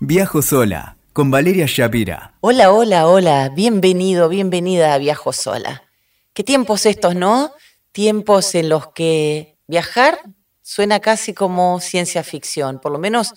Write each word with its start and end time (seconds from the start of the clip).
Viajo 0.00 0.42
sola 0.42 0.98
con 1.14 1.30
Valeria 1.30 1.64
Shapira. 1.66 2.34
Hola, 2.42 2.70
hola, 2.70 3.08
hola. 3.08 3.48
Bienvenido, 3.48 4.28
bienvenida 4.28 4.92
a 4.92 4.98
Viajo 4.98 5.32
sola. 5.32 5.84
¿Qué 6.34 6.44
tiempos 6.44 6.84
estos, 6.84 7.14
no? 7.14 7.54
Tiempos 7.92 8.54
en 8.54 8.68
los 8.68 8.88
que 8.88 9.56
viajar 9.66 10.18
suena 10.60 11.00
casi 11.00 11.32
como 11.32 11.80
ciencia 11.80 12.22
ficción, 12.22 12.78
por 12.78 12.92
lo 12.92 12.98
menos 12.98 13.32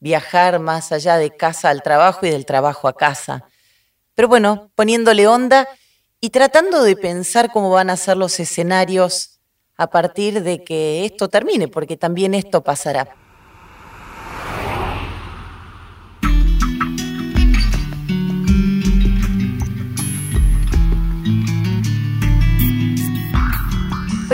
viajar 0.00 0.58
más 0.58 0.90
allá 0.90 1.16
de 1.16 1.36
casa 1.36 1.70
al 1.70 1.80
trabajo 1.80 2.26
y 2.26 2.30
del 2.30 2.44
trabajo 2.44 2.88
a 2.88 2.96
casa. 2.96 3.44
Pero 4.16 4.26
bueno, 4.26 4.72
poniéndole 4.74 5.28
onda 5.28 5.68
y 6.20 6.30
tratando 6.30 6.82
de 6.82 6.96
pensar 6.96 7.52
cómo 7.52 7.70
van 7.70 7.88
a 7.88 7.96
ser 7.96 8.16
los 8.16 8.40
escenarios 8.40 9.38
a 9.76 9.90
partir 9.90 10.42
de 10.42 10.64
que 10.64 11.04
esto 11.04 11.28
termine, 11.28 11.68
porque 11.68 11.96
también 11.96 12.34
esto 12.34 12.64
pasará. 12.64 13.14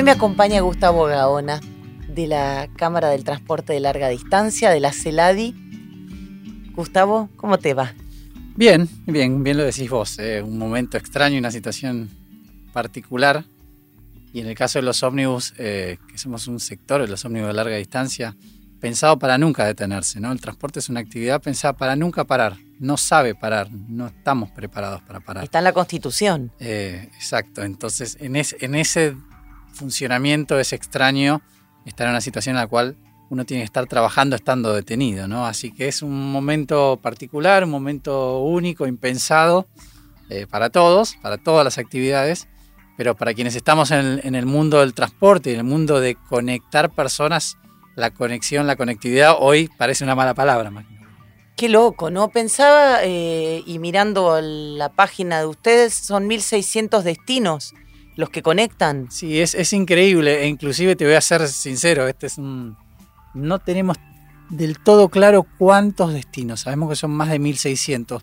Me 0.06 0.12
acompaña 0.12 0.60
Gustavo 0.60 1.06
Gaona 1.06 1.60
de 2.06 2.28
la 2.28 2.68
Cámara 2.76 3.08
del 3.08 3.24
Transporte 3.24 3.72
de 3.72 3.80
Larga 3.80 4.08
Distancia, 4.08 4.70
de 4.70 4.78
la 4.78 4.92
CELADI. 4.92 5.52
Gustavo, 6.76 7.28
¿cómo 7.34 7.58
te 7.58 7.74
va? 7.74 7.92
Bien, 8.54 8.88
bien, 9.06 9.42
bien 9.42 9.56
lo 9.56 9.64
decís 9.64 9.90
vos. 9.90 10.20
Eh, 10.20 10.42
un 10.42 10.58
momento 10.58 10.96
extraño, 10.96 11.40
una 11.40 11.50
situación 11.50 12.08
particular. 12.72 13.42
Y 14.32 14.42
en 14.42 14.46
el 14.46 14.54
caso 14.54 14.78
de 14.78 14.84
los 14.84 15.02
ómnibus, 15.02 15.54
eh, 15.58 15.98
que 16.06 16.18
somos 16.18 16.46
un 16.46 16.60
sector 16.60 17.02
de 17.02 17.08
los 17.08 17.24
ómnibus 17.24 17.48
de 17.48 17.54
larga 17.54 17.74
distancia, 17.74 18.36
pensado 18.80 19.18
para 19.18 19.38
nunca 19.38 19.64
detenerse. 19.64 20.20
¿no? 20.20 20.30
El 20.30 20.40
transporte 20.40 20.78
es 20.78 20.88
una 20.88 21.00
actividad 21.00 21.42
pensada 21.42 21.72
para 21.72 21.96
nunca 21.96 22.22
parar. 22.22 22.56
No 22.78 22.96
sabe 22.96 23.34
parar, 23.34 23.72
no 23.72 24.06
estamos 24.06 24.52
preparados 24.52 25.02
para 25.02 25.18
parar. 25.18 25.42
Está 25.42 25.58
en 25.58 25.64
la 25.64 25.72
Constitución. 25.72 26.52
Eh, 26.60 27.10
exacto, 27.16 27.64
entonces 27.64 28.16
en, 28.20 28.36
en 28.36 28.74
ese 28.76 29.16
funcionamiento 29.76 30.58
es 30.58 30.72
extraño 30.72 31.42
estar 31.84 32.06
en 32.06 32.12
una 32.12 32.20
situación 32.20 32.56
en 32.56 32.62
la 32.62 32.66
cual 32.66 32.96
uno 33.28 33.44
tiene 33.44 33.62
que 33.62 33.66
estar 33.66 33.86
trabajando 33.86 34.36
estando 34.36 34.72
detenido, 34.72 35.28
¿no? 35.28 35.46
Así 35.46 35.72
que 35.72 35.88
es 35.88 36.02
un 36.02 36.32
momento 36.32 36.98
particular, 37.02 37.64
un 37.64 37.70
momento 37.70 38.40
único, 38.40 38.86
impensado 38.86 39.66
eh, 40.28 40.46
para 40.48 40.70
todos, 40.70 41.16
para 41.22 41.36
todas 41.38 41.64
las 41.64 41.78
actividades, 41.78 42.48
pero 42.96 43.14
para 43.14 43.34
quienes 43.34 43.54
estamos 43.56 43.90
en 43.90 44.34
el, 44.34 44.46
mundo 44.46 44.80
del 44.80 44.94
transporte, 44.94 45.52
en 45.52 45.58
el 45.58 45.64
mundo 45.64 46.00
de 46.00 46.14
conectar 46.14 46.90
personas, 46.90 47.58
la 47.94 48.10
conexión, 48.10 48.66
la 48.66 48.76
conectividad, 48.76 49.36
hoy 49.38 49.68
parece 49.76 50.04
una 50.04 50.14
mala 50.14 50.34
palabra. 50.34 50.72
Qué 51.56 51.68
loco, 51.68 52.10
¿no? 52.10 52.28
Pensaba, 52.28 52.98
eh, 53.02 53.62
y 53.66 53.78
mirando 53.78 54.40
la 54.40 54.90
página 54.90 55.40
de 55.40 55.46
ustedes, 55.46 55.94
son 55.94 56.28
1.600 56.28 57.02
destinos 57.02 57.74
los 58.16 58.30
que 58.30 58.42
conectan. 58.42 59.10
Sí, 59.10 59.40
es, 59.40 59.54
es 59.54 59.72
increíble, 59.72 60.42
e 60.42 60.48
inclusive 60.48 60.96
te 60.96 61.04
voy 61.04 61.14
a 61.14 61.20
ser 61.20 61.46
sincero, 61.48 62.08
este 62.08 62.26
es 62.26 62.38
un 62.38 62.76
no 63.36 63.58
tenemos 63.58 63.98
del 64.48 64.78
todo 64.78 65.08
claro 65.08 65.46
cuántos 65.58 66.12
destinos. 66.12 66.60
Sabemos 66.60 66.88
que 66.88 66.96
son 66.96 67.10
más 67.10 67.28
de 67.28 67.38
1600, 67.38 68.22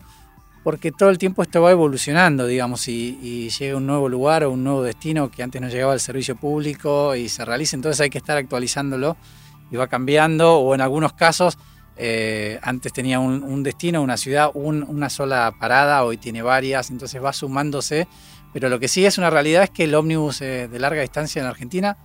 porque 0.63 0.91
todo 0.91 1.09
el 1.09 1.17
tiempo 1.17 1.43
esto 1.43 1.61
va 1.61 1.71
evolucionando, 1.71 2.47
digamos, 2.47 2.87
y, 2.87 3.49
llega 3.49 3.77
un 3.77 3.85
nuevo 3.85 4.09
lugar 4.09 4.43
o 4.43 4.51
un 4.51 4.63
nuevo 4.63 4.81
destino 4.81 5.29
que 5.29 5.43
antes 5.43 5.61
no 5.61 5.69
llegaba 5.69 5.93
al 5.93 5.99
servicio 5.99 6.35
público 6.35 7.15
y 7.15 7.29
se 7.29 7.45
realiza, 7.45 7.75
entonces 7.75 8.01
hay 8.01 8.09
que 8.09 8.17
estar 8.17 8.37
actualizándolo 8.37 9.15
y 9.69 9.75
va 9.75 9.87
cambiando, 9.87 10.57
o 10.57 10.73
en 10.73 10.81
algunos 10.81 11.13
casos, 11.13 11.57
eh, 11.95 12.59
antes 12.63 12.91
tenía 12.91 13.19
un, 13.19 13.61
destino, 13.61 14.01
una 14.01 14.17
ciudad, 14.17 14.49
una 14.53 15.09
sola 15.09 15.53
parada, 15.59 16.03
hoy 16.03 16.17
tiene 16.17 16.41
varias, 16.41 16.89
entonces 16.89 17.23
va 17.23 17.33
sumándose, 17.33 18.07
pero 18.53 18.69
lo 18.69 18.79
que 18.79 18.87
sí 18.87 19.05
es 19.05 19.17
una 19.17 19.29
realidad 19.29 19.63
es 19.63 19.69
que 19.71 19.83
el 19.85 19.95
ómnibus 19.95 20.41
eh, 20.41 20.67
de 20.67 20.79
larga 20.79 21.01
distancia 21.01 21.41
en 21.41 21.47
Argentina 21.47 21.97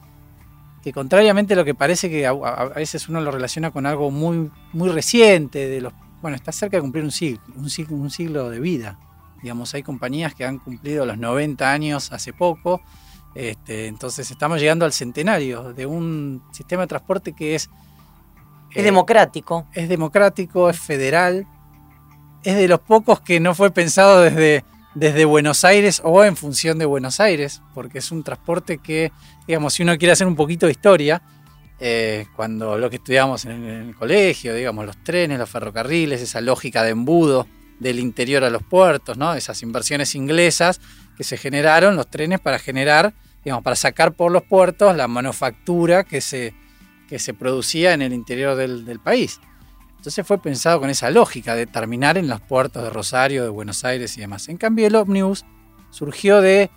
que 0.82 0.92
contrariamente 0.92 1.54
a 1.54 1.56
lo 1.56 1.64
que 1.64 1.74
parece 1.74 2.08
que 2.08 2.26
a, 2.26 2.32
veces 2.74 3.08
uno 3.08 3.20
lo 3.20 3.30
relaciona 3.30 3.70
con 3.70 3.86
algo 3.86 4.10
muy, 4.10 4.50
muy 4.72 4.88
reciente, 4.90 5.68
de 5.68 5.80
los, 5.80 5.92
bueno, 6.22 6.36
está 6.36 6.52
cerca 6.52 6.76
de 6.76 6.80
cumplir 6.82 7.04
un 7.04 7.10
siglo, 7.10 7.42
un 7.56 7.70
siglo, 7.70 7.96
un 7.96 8.10
siglo 8.10 8.50
de 8.50 8.60
vida. 8.60 8.98
Digamos, 9.42 9.74
hay 9.74 9.82
compañías 9.82 10.34
que 10.34 10.44
han 10.44 10.58
cumplido 10.58 11.06
los 11.06 11.18
90 11.18 11.70
años 11.70 12.12
hace 12.12 12.32
poco, 12.32 12.80
este, 13.34 13.86
entonces 13.86 14.30
estamos 14.30 14.60
llegando 14.60 14.84
al 14.84 14.92
centenario 14.92 15.72
de 15.72 15.86
un 15.86 16.42
sistema 16.52 16.82
de 16.82 16.88
transporte 16.88 17.32
que 17.32 17.54
es... 17.54 17.70
Es 18.74 18.84
democrático. 18.84 19.66
Eh, 19.72 19.82
es 19.82 19.88
democrático, 19.88 20.68
es 20.68 20.78
federal, 20.78 21.46
es 22.42 22.56
de 22.56 22.68
los 22.68 22.80
pocos 22.80 23.20
que 23.20 23.40
no 23.40 23.54
fue 23.54 23.70
pensado 23.70 24.20
desde 24.20 24.64
desde 24.94 25.24
Buenos 25.24 25.64
Aires 25.64 26.00
o 26.04 26.24
en 26.24 26.36
función 26.36 26.78
de 26.78 26.86
Buenos 26.86 27.20
Aires, 27.20 27.62
porque 27.74 27.98
es 27.98 28.10
un 28.10 28.22
transporte 28.22 28.78
que, 28.78 29.12
digamos, 29.46 29.74
si 29.74 29.82
uno 29.82 29.96
quiere 29.98 30.12
hacer 30.12 30.26
un 30.26 30.36
poquito 30.36 30.66
de 30.66 30.72
historia, 30.72 31.22
eh, 31.80 32.26
cuando 32.34 32.76
lo 32.76 32.90
que 32.90 32.96
estudiamos 32.96 33.44
en 33.44 33.64
el, 33.64 33.94
colegio, 33.94 34.54
digamos, 34.54 34.84
los 34.84 34.96
trenes, 35.04 35.38
los 35.38 35.48
ferrocarriles, 35.48 36.20
esa 36.20 36.40
lógica 36.40 36.82
de 36.82 36.90
embudo 36.90 37.46
del 37.78 38.00
interior 38.00 38.42
a 38.42 38.50
los 38.50 38.64
puertos, 38.64 39.16
¿no? 39.16 39.34
Esas 39.34 39.62
inversiones 39.62 40.16
inglesas 40.16 40.80
que 41.16 41.22
se 41.22 41.36
generaron, 41.36 41.94
los 41.94 42.10
trenes 42.10 42.40
para 42.40 42.58
generar, 42.58 43.14
digamos, 43.44 43.62
para 43.62 43.76
sacar 43.76 44.14
por 44.14 44.32
los 44.32 44.42
puertos 44.42 44.96
la 44.96 45.06
manufactura 45.06 46.02
que 46.02 46.20
se, 46.20 46.54
que 47.08 47.20
se 47.20 47.34
producía 47.34 47.92
en 47.92 48.02
el 48.02 48.12
interior 48.12 48.56
del, 48.56 48.84
del 48.84 48.98
país. 48.98 49.40
Entonces 49.98 50.26
fue 50.26 50.40
pensado 50.40 50.80
con 50.80 50.90
esa 50.90 51.10
lógica 51.10 51.54
de 51.54 51.66
terminar 51.66 52.16
en 52.16 52.28
los 52.28 52.40
puertos 52.40 52.82
de 52.82 52.90
Rosario, 52.90 53.42
de 53.42 53.50
Buenos 53.50 53.84
Aires 53.84 54.16
y 54.16 54.20
demás. 54.20 54.48
En 54.48 54.56
cambio, 54.56 54.86
el 54.86 54.94
ómnibus 54.94 55.44
surgió 55.90 56.40
de 56.40 56.70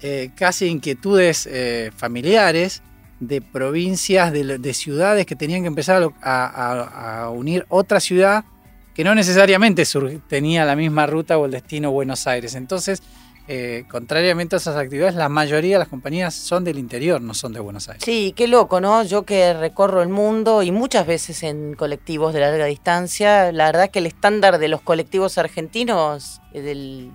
eh, 0.00 0.30
casi 0.36 0.66
inquietudes 0.66 1.48
eh, 1.50 1.92
familiares, 1.96 2.82
de 3.20 3.40
provincias, 3.40 4.32
de, 4.32 4.74
ciudades 4.74 5.24
que 5.24 5.36
tenían 5.36 5.62
que 5.62 5.68
empezar 5.68 6.06
a, 6.20 7.30
unir 7.32 7.64
otra 7.68 8.00
ciudad 8.00 8.44
que 8.92 9.04
no 9.04 9.14
necesariamente 9.14 9.84
tenía 10.28 10.64
la 10.64 10.76
misma 10.76 11.06
ruta 11.06 11.38
o 11.38 11.46
el 11.46 11.52
destino 11.52 11.90
Buenos 11.90 12.26
Aires. 12.26 12.54
Entonces, 12.54 13.02
eh, 13.46 13.84
contrariamente 13.88 14.56
a 14.56 14.58
esas 14.58 14.76
actividades, 14.76 15.14
la 15.14 15.28
mayoría 15.28 15.74
de 15.74 15.78
las 15.80 15.88
compañías 15.88 16.34
son 16.34 16.64
del 16.64 16.78
interior, 16.78 17.20
no 17.20 17.34
son 17.34 17.52
de 17.52 17.60
Buenos 17.60 17.88
Aires. 17.88 18.02
Sí, 18.02 18.32
qué 18.34 18.48
loco, 18.48 18.80
¿no? 18.80 19.02
Yo 19.02 19.24
que 19.24 19.52
recorro 19.52 20.00
el 20.00 20.08
mundo 20.08 20.62
y 20.62 20.70
muchas 20.70 21.06
veces 21.06 21.42
en 21.42 21.74
colectivos 21.74 22.32
de 22.32 22.40
larga 22.40 22.64
distancia, 22.64 23.52
la 23.52 23.66
verdad 23.66 23.90
que 23.90 23.98
el 23.98 24.06
estándar 24.06 24.58
de 24.58 24.68
los 24.68 24.80
colectivos 24.80 25.36
argentinos, 25.36 26.40
eh, 26.54 26.62
del 26.62 27.12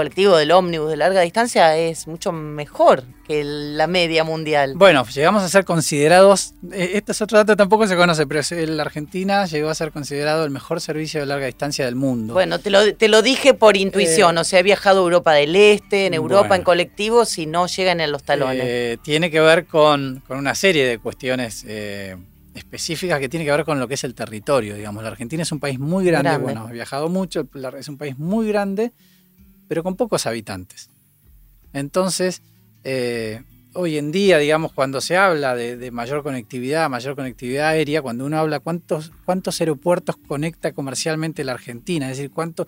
colectivo 0.00 0.34
del 0.38 0.50
ómnibus 0.50 0.88
de 0.88 0.96
larga 0.96 1.20
distancia 1.20 1.76
es 1.76 2.06
mucho 2.06 2.32
mejor 2.32 3.04
que 3.28 3.44
la 3.44 3.86
media 3.86 4.24
mundial. 4.24 4.72
Bueno, 4.74 5.04
llegamos 5.04 5.42
a 5.42 5.48
ser 5.50 5.66
considerados, 5.66 6.54
eh, 6.72 6.92
este 6.94 7.12
es 7.12 7.20
otro 7.20 7.36
dato 7.36 7.52
que 7.52 7.58
tampoco 7.58 7.86
se 7.86 7.96
conoce, 7.96 8.26
pero 8.26 8.40
la 8.72 8.82
Argentina 8.82 9.44
llegó 9.44 9.68
a 9.68 9.74
ser 9.74 9.92
considerado 9.92 10.42
el 10.46 10.50
mejor 10.50 10.80
servicio 10.80 11.20
de 11.20 11.26
larga 11.26 11.44
distancia 11.44 11.84
del 11.84 11.96
mundo. 11.96 12.32
Bueno, 12.32 12.58
te 12.60 12.70
lo, 12.70 12.94
te 12.94 13.08
lo 13.08 13.20
dije 13.20 13.52
por 13.52 13.76
intuición, 13.76 14.38
eh, 14.38 14.40
o 14.40 14.44
sea, 14.44 14.60
he 14.60 14.62
viajado 14.62 15.00
a 15.00 15.02
Europa 15.02 15.34
del 15.34 15.54
Este, 15.54 16.06
en 16.06 16.14
Europa 16.14 16.56
en 16.56 16.62
colectivos 16.62 17.36
y 17.36 17.44
no 17.44 17.66
llegan 17.66 18.00
en 18.00 18.10
los 18.10 18.22
talones. 18.22 18.64
Eh, 18.64 18.96
tiene 19.02 19.30
que 19.30 19.40
ver 19.40 19.66
con, 19.66 20.22
una 20.30 20.54
serie 20.54 20.86
de 20.86 20.96
cuestiones 20.96 21.66
específicas 22.54 23.20
que 23.20 23.28
tiene 23.28 23.44
que 23.44 23.50
ver 23.50 23.66
con 23.66 23.78
lo 23.78 23.86
que 23.86 23.94
es 23.94 24.04
el 24.04 24.14
territorio, 24.14 24.76
digamos. 24.76 25.02
La 25.02 25.10
Argentina 25.10 25.42
es 25.42 25.52
un 25.52 25.60
país 25.60 25.78
muy 25.78 26.06
grande, 26.06 26.30
grande. 26.30 26.42
bueno, 26.42 26.70
he 26.70 26.72
viajado 26.72 27.10
mucho, 27.10 27.46
es 27.78 27.88
un 27.88 27.98
país 27.98 28.18
muy 28.18 28.48
grande 28.48 28.92
pero 29.70 29.84
con 29.84 29.94
pocos 29.94 30.26
habitantes. 30.26 30.90
Entonces, 31.72 32.42
eh, 32.82 33.44
hoy 33.74 33.98
en 33.98 34.10
día, 34.10 34.38
digamos, 34.38 34.72
cuando 34.72 35.00
se 35.00 35.16
habla 35.16 35.54
de, 35.54 35.92
mayor 35.92 36.24
conectividad, 36.24 36.90
mayor 36.90 37.14
conectividad 37.14 37.68
aérea, 37.68 38.02
cuando 38.02 38.26
uno 38.26 38.36
habla 38.36 38.58
cuántos, 38.58 39.12
cuántos 39.24 39.60
aeropuertos 39.60 40.16
conecta 40.26 40.72
comercialmente 40.72 41.44
la 41.44 41.52
Argentina, 41.52 42.10
es 42.10 42.16
decir, 42.16 42.32
cuánto, 42.32 42.66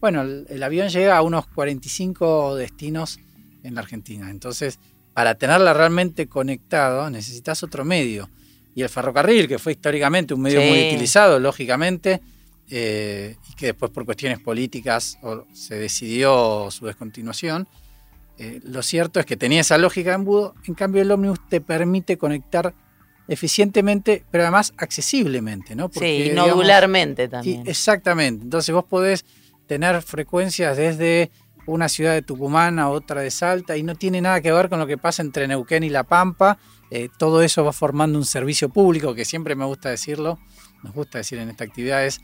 bueno, 0.00 0.22
el, 0.22 0.62
avión 0.64 0.88
llega 0.88 1.16
a 1.16 1.22
unos 1.22 1.46
45 1.46 2.56
destinos 2.56 3.20
en 3.62 3.76
la 3.76 3.82
Argentina. 3.82 4.28
Entonces, 4.28 4.80
para 5.14 5.36
tenerla 5.36 5.74
realmente 5.74 6.26
conectado, 6.26 7.08
necesitas 7.08 7.62
otro 7.62 7.84
medio. 7.84 8.28
Y 8.74 8.82
el 8.82 8.88
ferrocarril, 8.88 9.46
que 9.46 9.60
fue 9.60 9.74
históricamente 9.74 10.34
un 10.34 10.42
medio 10.42 10.60
muy 10.60 10.88
utilizado, 10.88 11.38
lógicamente, 11.38 12.20
eh, 12.70 13.36
y 13.48 13.54
que 13.54 13.66
después 13.66 13.90
por 13.90 14.04
cuestiones 14.04 14.40
políticas 14.40 15.18
se 15.52 15.76
decidió 15.76 16.70
su 16.70 16.86
descontinuación. 16.86 17.68
Eh, 18.38 18.60
lo 18.64 18.82
cierto 18.82 19.18
es 19.18 19.26
que 19.26 19.36
tenía 19.36 19.60
esa 19.60 19.78
lógica 19.78 20.10
de 20.10 20.16
embudo, 20.16 20.54
en 20.66 20.74
cambio 20.74 21.00
el 21.00 21.10
ómnibus 21.10 21.40
te 21.48 21.60
permite 21.60 22.18
conectar 22.18 22.74
eficientemente, 23.28 24.24
pero 24.30 24.44
además 24.44 24.74
accesiblemente, 24.76 25.74
¿no? 25.74 25.90
sí, 25.92 26.30
nodularmente 26.34 27.28
también. 27.28 27.62
exactamente, 27.66 28.44
entonces 28.44 28.74
vos 28.74 28.84
podés 28.84 29.24
tener 29.66 30.00
frecuencias 30.02 30.76
desde 30.76 31.30
una 31.66 31.88
ciudad 31.88 32.12
de 32.12 32.22
Tucumán 32.22 32.78
a 32.78 32.88
otra 32.88 33.20
de 33.22 33.30
Salta 33.30 33.76
y 33.76 33.82
no 33.82 33.94
tiene 33.94 34.20
nada 34.20 34.40
que 34.40 34.52
ver 34.52 34.68
con 34.68 34.78
lo 34.78 34.86
que 34.86 34.98
pasa 34.98 35.22
entre 35.22 35.48
Neuquén 35.48 35.82
y 35.82 35.90
La 35.90 36.04
Pampa. 36.04 36.58
Eh, 36.90 37.08
todo 37.18 37.42
eso 37.42 37.64
va 37.64 37.72
formando 37.72 38.16
un 38.18 38.24
servicio 38.24 38.68
público, 38.68 39.14
que 39.14 39.24
siempre 39.24 39.56
me 39.56 39.64
gusta 39.64 39.90
decirlo, 39.90 40.38
nos 40.84 40.94
gusta 40.94 41.18
decir 41.18 41.38
en 41.38 41.50
esta 41.50 41.64
actividad, 41.64 42.06
es 42.06 42.20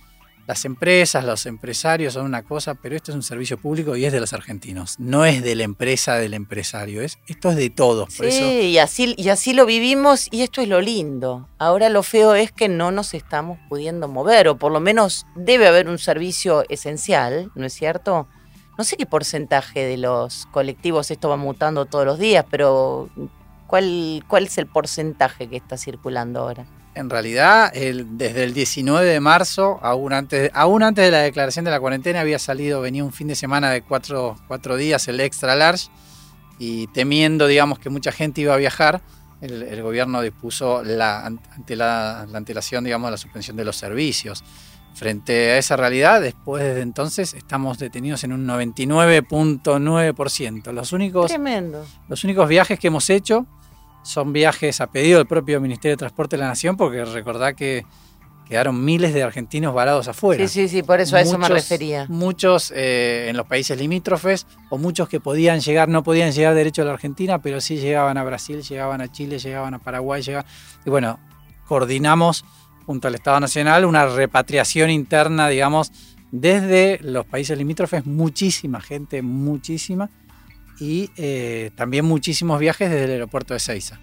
las 0.46 0.64
empresas, 0.64 1.24
los 1.24 1.46
empresarios 1.46 2.14
son 2.14 2.26
una 2.26 2.42
cosa, 2.42 2.74
pero 2.74 2.96
esto 2.96 3.12
es 3.12 3.16
un 3.16 3.22
servicio 3.22 3.58
público 3.58 3.96
y 3.96 4.04
es 4.04 4.12
de 4.12 4.20
los 4.20 4.32
argentinos. 4.32 4.98
No 4.98 5.24
es 5.24 5.42
de 5.42 5.54
la 5.54 5.62
empresa 5.62 6.16
del 6.16 6.34
empresario. 6.34 7.00
Es, 7.02 7.18
esto 7.28 7.50
es 7.50 7.56
de 7.56 7.70
todos. 7.70 8.12
Sí, 8.14 8.70
y, 8.70 8.78
así, 8.78 9.14
y 9.16 9.28
así 9.28 9.52
lo 9.52 9.66
vivimos 9.66 10.28
y 10.32 10.42
esto 10.42 10.60
es 10.60 10.68
lo 10.68 10.80
lindo. 10.80 11.48
Ahora 11.58 11.88
lo 11.88 12.02
feo 12.02 12.34
es 12.34 12.50
que 12.50 12.68
no 12.68 12.90
nos 12.90 13.14
estamos 13.14 13.58
pudiendo 13.68 14.08
mover, 14.08 14.48
o 14.48 14.56
por 14.56 14.72
lo 14.72 14.80
menos 14.80 15.26
debe 15.36 15.68
haber 15.68 15.88
un 15.88 15.98
servicio 15.98 16.64
esencial, 16.68 17.50
¿no 17.54 17.66
es 17.66 17.72
cierto? 17.72 18.26
No 18.76 18.84
sé 18.84 18.96
qué 18.96 19.06
porcentaje 19.06 19.84
de 19.84 19.96
los 19.96 20.46
colectivos 20.46 21.10
esto 21.10 21.28
va 21.28 21.36
mutando 21.36 21.84
todos 21.86 22.04
los 22.04 22.18
días, 22.18 22.44
pero 22.50 23.10
¿cuál, 23.66 24.24
cuál 24.26 24.46
es 24.46 24.58
el 24.58 24.66
porcentaje 24.66 25.48
que 25.48 25.56
está 25.56 25.76
circulando 25.76 26.40
ahora? 26.40 26.66
En 26.94 27.08
realidad, 27.10 27.70
el- 27.74 28.16
desde 28.18 28.44
el 28.44 28.52
19 28.54 29.06
de 29.06 29.20
marzo, 29.20 29.78
aún 29.82 30.12
antes, 30.12 30.50
aún 30.54 30.82
antes 30.82 31.04
de 31.04 31.10
la 31.10 31.18
declaración 31.20 31.64
de 31.64 31.70
la 31.70 31.80
cuarentena, 31.80 32.20
había 32.20 32.38
salido, 32.38 32.80
venía 32.80 33.04
un 33.04 33.12
fin 33.12 33.28
de 33.28 33.34
semana 33.34 33.70
de 33.70 33.82
cuatro, 33.82 34.36
cuatro 34.48 34.76
días, 34.76 35.06
el 35.08 35.20
extra 35.20 35.54
large, 35.56 35.88
y 36.58 36.86
temiendo, 36.88 37.46
digamos, 37.46 37.78
que 37.78 37.88
mucha 37.90 38.12
gente 38.12 38.40
iba 38.42 38.54
a 38.54 38.58
viajar, 38.58 39.00
el, 39.40 39.62
el 39.62 39.82
gobierno 39.82 40.20
dispuso 40.22 40.82
la, 40.84 41.24
ante 41.26 41.74
la, 41.76 42.26
la 42.30 42.38
antelación, 42.38 42.84
digamos, 42.84 43.10
la 43.10 43.16
suspensión 43.16 43.56
de 43.56 43.64
los 43.64 43.76
servicios. 43.76 44.44
Frente 44.94 45.52
a 45.52 45.56
esa 45.58 45.74
realidad, 45.76 46.20
después 46.20 46.62
desde 46.62 46.82
entonces 46.82 47.32
estamos 47.32 47.78
detenidos 47.78 48.22
en 48.24 48.34
un 48.34 48.46
99.9%. 48.46 50.70
Los 50.72 50.92
únicos 50.92 51.28
Tremendo. 51.28 51.84
los 52.08 52.22
únicos 52.24 52.46
viajes 52.48 52.78
que 52.78 52.88
hemos 52.88 53.08
hecho 53.10 53.46
son 54.02 54.32
viajes 54.32 54.80
a 54.80 54.88
pedido 54.88 55.18
del 55.18 55.26
propio 55.26 55.60
Ministerio 55.60 55.94
de 55.94 55.98
Transporte 55.98 56.36
de 56.36 56.42
la 56.42 56.48
Nación, 56.48 56.76
porque 56.76 57.04
recordá 57.04 57.54
que 57.54 57.84
quedaron 58.48 58.84
miles 58.84 59.14
de 59.14 59.22
argentinos 59.22 59.72
varados 59.72 60.08
afuera. 60.08 60.46
Sí, 60.46 60.62
sí, 60.62 60.68
sí, 60.68 60.82
por 60.82 61.00
eso 61.00 61.16
a 61.16 61.20
eso 61.20 61.38
me 61.38 61.48
refería. 61.48 62.06
Muchos 62.08 62.72
eh, 62.76 63.28
en 63.30 63.36
los 63.36 63.46
países 63.46 63.78
limítrofes, 63.78 64.46
o 64.68 64.78
muchos 64.78 65.08
que 65.08 65.20
podían 65.20 65.60
llegar, 65.60 65.88
no 65.88 66.02
podían 66.02 66.32
llegar 66.32 66.54
derecho 66.54 66.82
a 66.82 66.84
la 66.84 66.92
Argentina, 66.92 67.40
pero 67.40 67.60
sí 67.60 67.78
llegaban 67.78 68.18
a 68.18 68.24
Brasil, 68.24 68.62
llegaban 68.62 69.00
a 69.00 69.10
Chile, 69.10 69.38
llegaban 69.38 69.74
a 69.74 69.78
Paraguay, 69.78 70.22
llegaban. 70.22 70.46
Y 70.84 70.90
bueno, 70.90 71.18
coordinamos 71.66 72.44
junto 72.84 73.08
al 73.08 73.14
Estado 73.14 73.40
Nacional 73.40 73.84
una 73.84 74.06
repatriación 74.06 74.90
interna, 74.90 75.48
digamos, 75.48 75.92
desde 76.30 76.98
los 77.02 77.24
países 77.26 77.56
limítrofes, 77.56 78.06
muchísima 78.06 78.80
gente, 78.80 79.22
muchísima, 79.22 80.10
y 80.78 81.10
eh, 81.16 81.70
también 81.74 82.04
muchísimos 82.04 82.58
viajes 82.60 82.90
desde 82.90 83.04
el 83.04 83.10
aeropuerto 83.12 83.54
de 83.54 83.60
Ceiza. 83.60 83.98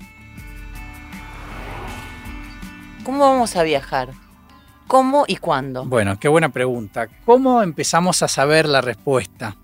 ¿Cómo 3.04 3.20
vamos 3.20 3.56
a 3.56 3.64
viajar? 3.64 4.10
¿Cómo 4.88 5.26
y 5.28 5.38
cuándo? 5.38 5.86
Bueno, 5.86 6.20
qué 6.20 6.28
buena 6.28 6.50
pregunta. 6.50 7.08
¿Cómo 7.26 7.62
empezamos 7.62 8.24
a 8.24 8.28
saber 8.28 8.68
la 8.68 8.82
respuesta? 8.82 9.56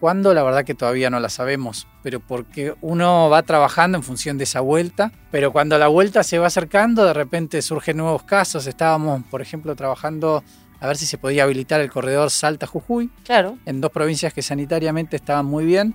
¿Cuándo? 0.00 0.32
La 0.32 0.42
verdad 0.42 0.64
que 0.64 0.74
todavía 0.74 1.10
no 1.10 1.20
la 1.20 1.28
sabemos, 1.28 1.86
pero 2.02 2.20
porque 2.20 2.74
uno 2.80 3.28
va 3.28 3.42
trabajando 3.42 3.98
en 3.98 4.02
función 4.02 4.38
de 4.38 4.44
esa 4.44 4.60
vuelta, 4.60 5.12
pero 5.30 5.52
cuando 5.52 5.76
la 5.78 5.88
vuelta 5.88 6.22
se 6.22 6.38
va 6.38 6.46
acercando, 6.46 7.04
de 7.04 7.12
repente 7.12 7.60
surgen 7.60 7.98
nuevos 7.98 8.22
casos. 8.22 8.66
Estábamos, 8.66 9.22
por 9.30 9.42
ejemplo, 9.42 9.76
trabajando 9.76 10.42
a 10.80 10.86
ver 10.86 10.96
si 10.96 11.06
se 11.06 11.18
podía 11.18 11.42
habilitar 11.44 11.80
el 11.80 11.90
corredor 11.90 12.30
Salta-Jujuy, 12.30 13.10
Claro. 13.24 13.58
en 13.66 13.80
dos 13.80 13.90
provincias 13.90 14.32
que 14.32 14.42
sanitariamente 14.42 15.16
estaban 15.16 15.46
muy 15.46 15.64
bien. 15.64 15.94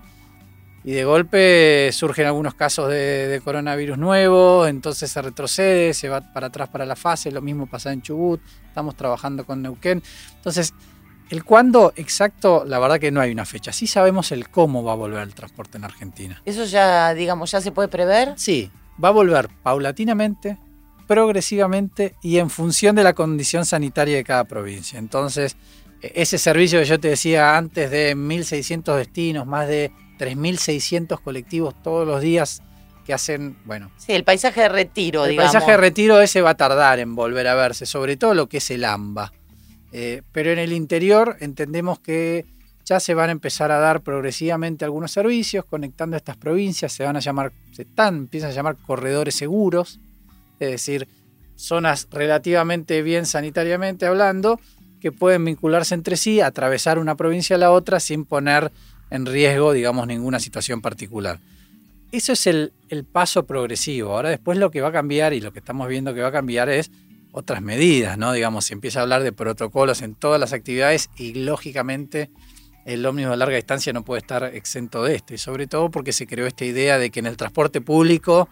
Y 0.84 0.92
de 0.92 1.04
golpe 1.04 1.90
surgen 1.92 2.28
algunos 2.28 2.54
casos 2.54 2.90
de, 2.90 3.28
de 3.28 3.42
coronavirus 3.42 3.98
nuevo, 3.98 4.68
entonces 4.68 5.10
se 5.10 5.20
retrocede, 5.20 5.96
se 5.96 6.10
va 6.10 6.22
para 6.32 6.48
atrás 6.48 6.70
para 6.70 6.86
la 6.86 6.96
fase, 6.96 7.32
lo 7.32 7.42
mismo 7.42 7.66
pasa 7.66 7.92
en 7.92 8.04
Chubut, 8.04 8.40
estamos 8.68 8.96
trabajando 8.96 9.46
con 9.48 9.64
Neuquén. 9.64 10.04
Entonces, 10.36 10.76
el 11.32 11.44
cuándo 11.44 11.92
exacto, 11.96 12.66
la 12.68 12.78
verdad 12.78 13.00
que 13.00 13.10
no 13.10 13.20
hay 13.20 13.32
una 13.32 13.46
fecha. 13.46 13.72
Sí 13.74 13.88
sabemos 13.88 14.32
el 14.32 14.48
cómo 14.50 14.84
va 14.84 14.92
a 14.92 14.96
volver 14.96 15.24
el 15.24 15.34
transporte 15.34 15.80
en 15.80 15.86
Argentina. 15.86 16.40
Eso 16.46 16.66
ya, 16.66 17.16
digamos, 17.16 17.50
ya 17.50 17.62
se 17.62 17.72
puede 17.72 17.88
prever. 17.88 18.34
Sí, 18.36 18.70
va 19.04 19.08
a 19.08 19.12
volver 19.12 19.50
paulatinamente, 19.64 20.60
progresivamente 21.08 22.16
y 22.22 22.38
en 22.38 22.50
función 22.50 22.96
de 22.96 23.04
la 23.04 23.14
condición 23.14 23.66
sanitaria 23.66 24.16
de 24.18 24.24
cada 24.24 24.44
provincia. 24.46 25.00
Entonces, 25.00 25.56
e- 26.02 26.12
ese 26.16 26.38
servicio 26.38 26.80
que 26.80 26.86
yo 26.86 27.00
te 27.00 27.10
decía 27.10 27.58
antes 27.58 27.90
de 27.92 28.16
1.600 28.16 28.96
destinos, 28.98 29.46
más 29.48 29.68
de 29.68 29.92
3.600 30.20 31.20
colectivos 31.22 31.74
todos 31.84 32.08
los 32.08 32.22
días 32.22 32.62
que 33.06 33.14
hacen, 33.14 33.56
bueno, 33.66 33.92
Sí, 33.98 34.14
el 34.14 34.24
paisaje 34.24 34.62
de 34.62 34.70
retiro, 34.70 35.26
el 35.26 35.32
digamos. 35.32 35.52
paisaje 35.54 35.72
de 35.72 35.78
retiro 35.78 36.22
ese 36.22 36.42
va 36.42 36.52
a 36.52 36.58
tardar 36.58 37.00
en 37.00 37.16
volver 37.16 37.48
a 37.48 37.56
verse, 37.56 37.86
sobre 37.86 38.18
todo 38.18 38.34
lo 38.34 38.48
que 38.48 38.58
es 38.58 38.72
el 38.72 38.84
AMBA. 38.84 39.32
Eh, 39.92 40.24
pero 40.32 40.52
en 40.52 40.60
el 40.60 40.74
interior 40.74 41.38
entendemos 41.40 42.00
que 42.00 42.46
ya 42.84 43.00
se 43.00 43.14
van 43.14 43.30
a 43.30 43.32
empezar 43.32 43.72
a 43.72 43.78
dar 43.80 44.02
progresivamente 44.02 44.86
algunos 44.86 45.12
servicios 45.12 45.66
conectando 45.66 46.18
estas 46.18 46.36
provincias, 46.38 46.92
se 46.94 47.04
van 47.04 47.16
a 47.16 47.20
llamar, 47.20 47.52
se 47.72 47.84
están, 47.84 48.16
empiezan 48.18 48.50
a 48.52 48.54
llamar 48.54 48.76
corredores 48.78 49.36
seguros, 49.36 50.00
es 50.60 50.72
decir, 50.72 51.08
zonas 51.56 52.08
relativamente 52.12 53.02
bien 53.02 53.26
sanitariamente 53.26 54.06
hablando, 54.06 54.60
que 55.00 55.12
pueden 55.12 55.46
vincularse 55.46 55.94
entre 55.94 56.18
sí, 56.18 56.42
atravesar 56.42 57.00
una 57.00 57.16
provincia 57.16 57.56
a 57.56 57.60
la 57.60 57.72
otra 57.72 58.00
sin 58.00 58.26
poner 58.26 58.72
en 59.10 59.26
riesgo, 59.26 59.72
digamos, 59.74 60.08
ninguna 60.08 60.40
situación 60.40 60.82
particular. 60.82 61.40
Eso 62.12 62.34
es 62.34 62.48
el, 62.48 62.72
paso 63.12 63.46
progresivo. 63.46 64.14
Ahora 64.14 64.30
después 64.30 64.58
lo 64.58 64.72
que 64.72 64.82
va 64.82 64.90
a 64.90 64.92
cambiar 64.92 65.34
y 65.34 65.42
lo 65.42 65.52
que 65.52 65.60
estamos 65.60 65.88
viendo 65.88 66.14
que 66.14 66.22
va 66.22 66.30
a 66.30 66.32
cambiar 66.32 66.70
es 66.70 66.92
otras 67.32 67.62
medidas, 67.62 68.18
¿no? 68.18 68.32
Digamos, 68.32 68.66
se 68.66 68.74
empieza 68.74 69.00
a 69.00 69.04
hablar 69.04 69.24
de 69.24 69.34
protocolos 69.34 70.02
en 70.02 70.16
todas 70.16 70.40
las 70.40 70.54
actividades 70.54 71.10
y 71.18 71.34
lógicamente 71.34 72.30
el 72.86 73.06
ómnibus 73.06 73.32
de 73.32 73.38
larga 73.38 73.56
distancia 73.58 73.92
no 73.92 74.06
puede 74.06 74.22
estar 74.22 74.44
exento 74.56 75.04
de 75.04 75.16
esto. 75.16 75.34
Y 75.34 75.38
sobre 75.38 75.68
todo 75.68 75.92
porque 75.92 76.14
se 76.14 76.28
creó 76.28 76.48
esta 76.48 76.64
idea 76.64 76.98
de 76.98 77.10
que 77.10 77.20
en 77.20 77.26
el 77.26 77.36
transporte 77.36 77.82
público 77.82 78.48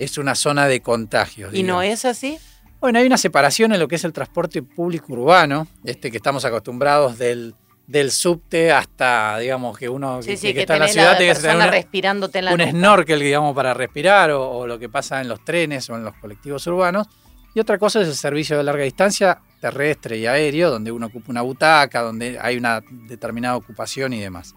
es 0.00 0.18
una 0.18 0.34
zona 0.34 0.66
de 0.66 0.80
contagios. 0.82 1.54
¿Y 1.54 1.62
no 1.62 1.80
es 1.82 2.04
así? 2.04 2.38
Bueno, 2.80 2.98
hay 2.98 3.06
una 3.06 3.18
separación 3.18 3.72
en 3.72 3.78
lo 3.78 3.86
que 3.86 3.94
es 3.96 4.04
el 4.04 4.12
transporte 4.12 4.62
público 4.62 5.12
urbano, 5.12 5.68
este 5.84 6.10
que 6.10 6.16
estamos 6.16 6.44
acostumbrados 6.44 7.18
del, 7.18 7.54
del 7.86 8.10
subte 8.10 8.72
hasta, 8.72 9.38
digamos, 9.38 9.76
que 9.78 9.88
uno 9.88 10.22
Sí, 10.22 10.30
que, 10.30 10.36
sí, 10.38 10.46
que 10.48 10.54
que, 10.54 10.60
está 10.62 10.74
en 10.74 10.80
la 10.80 10.88
ciudad 10.88 11.16
tiene 11.18 11.34
que 11.34 11.40
tener 11.40 11.56
una- 11.56 11.66
respirándote 11.70 12.38
en 12.38 12.44
la 12.46 12.52
un 12.52 12.58
nuca. 12.58 12.70
snorkel, 12.70 13.20
digamos, 13.20 13.54
para 13.54 13.74
respirar, 13.74 14.30
o, 14.30 14.50
o 14.50 14.66
lo 14.66 14.78
que 14.78 14.88
pasa 14.88 15.20
en 15.20 15.28
los 15.28 15.44
trenes 15.44 15.88
o 15.90 15.96
en 15.96 16.04
los 16.04 16.14
colectivos 16.16 16.66
urbanos. 16.66 17.06
Y 17.54 17.60
otra 17.60 17.78
cosa 17.78 18.00
es 18.00 18.08
el 18.08 18.14
servicio 18.14 18.56
de 18.56 18.62
larga 18.62 18.84
distancia, 18.84 19.40
terrestre 19.60 20.16
y 20.16 20.26
aéreo, 20.26 20.70
donde 20.70 20.90
uno 20.92 21.06
ocupa 21.08 21.26
una 21.32 21.42
butaca, 21.42 22.00
donde 22.00 22.38
hay 22.40 22.56
una 22.56 22.80
determinada 23.08 23.56
ocupación 23.56 24.12
y 24.14 24.20
demás. 24.20 24.54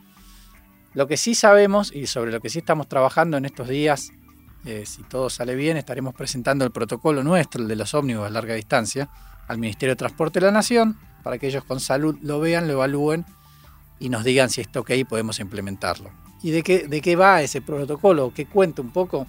Lo 0.94 1.08
que 1.08 1.18
sí 1.18 1.34
sabemos 1.36 1.92
y 1.92 2.06
sobre 2.08 2.32
lo 2.32 2.40
que 2.40 2.50
sí 2.50 2.60
estamos 2.60 2.88
trabajando 2.88 3.36
en 3.36 3.46
estos 3.46 3.68
días, 3.68 4.12
eh, 4.66 4.84
si 4.86 5.04
todo 5.04 5.30
sale 5.30 5.56
bien, 5.56 5.78
estaremos 5.78 6.14
presentando 6.14 6.66
el 6.66 6.72
protocolo 6.72 7.24
nuestro, 7.24 7.62
el 7.62 7.68
de 7.68 7.76
los 7.76 7.94
ómnibus 7.94 8.26
de 8.26 8.32
larga 8.32 8.54
distancia, 8.56 9.10
al 9.48 9.58
Ministerio 9.58 9.94
de 9.94 9.98
Transporte 9.98 10.40
de 10.40 10.46
la 10.46 10.52
Nación, 10.52 10.98
para 11.24 11.38
que 11.38 11.48
ellos 11.48 11.64
con 11.64 11.80
salud 11.80 12.18
lo 12.22 12.40
vean, 12.40 12.68
lo 12.68 12.74
evalúen 12.74 13.26
y 14.00 14.10
nos 14.10 14.24
digan 14.24 14.50
si 14.50 14.62
está 14.62 14.80
ok 14.80 14.92
y 14.92 15.04
podemos 15.04 15.40
implementarlo. 15.40 16.10
¿Y 16.42 16.52
de 16.52 16.64
qué, 16.64 16.88
de 16.88 17.02
qué 17.02 17.16
va 17.16 17.42
ese 17.42 17.62
protocolo? 17.62 18.34
¿Qué 18.36 18.46
cuenta 18.46 18.82
un 18.82 18.92
poco? 18.92 19.26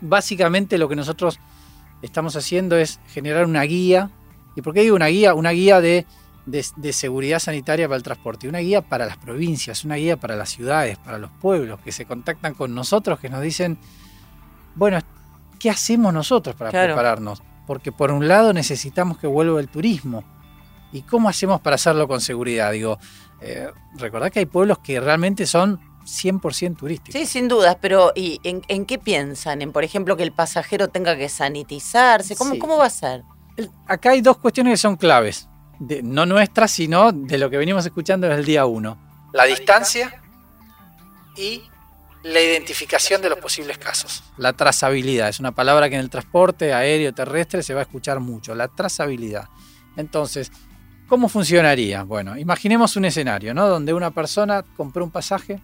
Básicamente 0.00 0.78
lo 0.78 0.88
que 0.88 0.96
nosotros 0.96 1.38
estamos 2.02 2.36
haciendo 2.36 2.76
es 2.76 3.00
generar 3.08 3.44
una 3.46 3.62
guía. 3.62 4.10
¿Y 4.56 4.62
por 4.62 4.74
qué 4.74 4.80
digo 4.82 4.96
una 4.96 5.06
guía? 5.08 5.34
Una 5.34 5.50
guía 5.50 5.80
de, 5.80 6.06
de- 6.46 6.64
de 6.76 6.92
seguridad 6.92 7.38
sanitaria 7.38 7.88
para 7.88 7.96
el 7.96 8.02
transporte. 8.02 8.48
Una 8.48 8.58
guía 8.58 8.82
para 8.82 9.06
las 9.06 9.16
provincias, 9.18 9.84
una 9.84 9.96
guía 9.96 10.16
para 10.16 10.36
las 10.36 10.50
ciudades, 10.50 10.96
para 10.98 11.18
los 11.18 11.30
pueblos 11.30 11.80
que 11.80 11.92
se 11.92 12.06
contactan 12.06 12.54
con 12.54 12.74
nosotros, 12.74 13.20
que 13.20 13.28
nos 13.28 13.42
dicen, 13.42 13.78
bueno, 14.74 14.98
¿qué 15.58 15.70
hacemos 15.70 16.12
nosotros 16.12 16.54
para 16.56 16.70
Claro. 16.70 16.94
prepararnos? 16.94 17.42
Porque 17.66 17.92
por 17.92 18.10
un 18.10 18.28
lado 18.28 18.52
necesitamos 18.52 19.18
que 19.18 19.26
vuelva 19.26 19.60
el 19.60 19.68
turismo. 19.68 20.22
¿Y 20.92 21.02
cómo 21.02 21.28
hacemos 21.28 21.60
para 21.60 21.74
hacerlo 21.76 22.06
con 22.06 22.20
seguridad? 22.20 22.70
Digo, 22.72 22.98
eh, 23.40 23.68
recordad 23.96 24.30
que 24.30 24.40
hay 24.40 24.46
pueblos 24.46 24.78
que 24.78 25.00
realmente 25.00 25.46
son 25.46 25.80
100% 26.04 26.76
turísticos. 26.76 27.18
Sí, 27.18 27.26
sin 27.26 27.48
dudas, 27.48 27.78
pero 27.80 28.12
¿y 28.14 28.38
en, 28.44 28.62
en 28.68 28.84
qué 28.84 28.98
piensan? 28.98 29.62
¿En, 29.62 29.72
por 29.72 29.82
ejemplo, 29.84 30.16
que 30.16 30.22
el 30.22 30.32
pasajero 30.32 30.88
tenga 30.88 31.16
que 31.16 31.28
sanitizarse? 31.28 32.36
¿Cómo, 32.36 32.52
Sí. 32.52 32.58
¿cómo 32.58 32.76
va 32.76 32.86
a 32.86 32.90
ser? 32.90 33.22
El- 33.56 33.70
Acá 33.86 34.10
hay 34.10 34.20
dos 34.20 34.36
cuestiones 34.36 34.72
que 34.74 34.76
son 34.76 34.96
claves, 34.96 35.48
de- 35.78 36.02
no 36.02 36.26
nuestras, 36.26 36.70
sino 36.70 37.10
de 37.10 37.38
lo 37.38 37.48
que 37.50 37.56
venimos 37.56 37.84
escuchando 37.86 38.26
desde 38.28 38.40
el 38.40 38.46
día 38.46 38.66
uno. 38.66 38.98
La 39.32 39.44
distancia 39.44 40.20
y 41.36 41.62
la 42.24 42.40
identificación 42.40 43.20
de 43.20 43.28
los 43.28 43.38
posibles 43.38 43.76
casos. 43.76 44.24
La 44.38 44.54
trazabilidad 44.54 45.28
es 45.28 45.40
una 45.40 45.52
palabra 45.52 45.90
que 45.90 45.96
en 45.96 46.00
el 46.00 46.08
transporte 46.08 46.72
aéreo, 46.72 47.12
terrestre 47.12 47.62
se 47.62 47.74
va 47.74 47.80
a 47.80 47.82
escuchar 47.82 48.18
mucho, 48.18 48.54
la 48.54 48.68
trazabilidad. 48.68 49.44
Entonces, 49.96 50.50
¿cómo 51.06 51.28
funcionaría? 51.28 52.02
Bueno, 52.02 52.38
imaginemos 52.38 52.96
un 52.96 53.04
escenario, 53.04 53.52
¿no? 53.52 53.68
Donde 53.68 53.92
una 53.92 54.10
persona 54.10 54.64
compró 54.76 55.04
un 55.04 55.10
pasaje, 55.10 55.60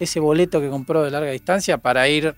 ese 0.00 0.18
boleto 0.18 0.62
que 0.62 0.70
compró 0.70 1.02
de 1.02 1.10
larga 1.10 1.30
distancia 1.30 1.76
para 1.76 2.08
ir 2.08 2.34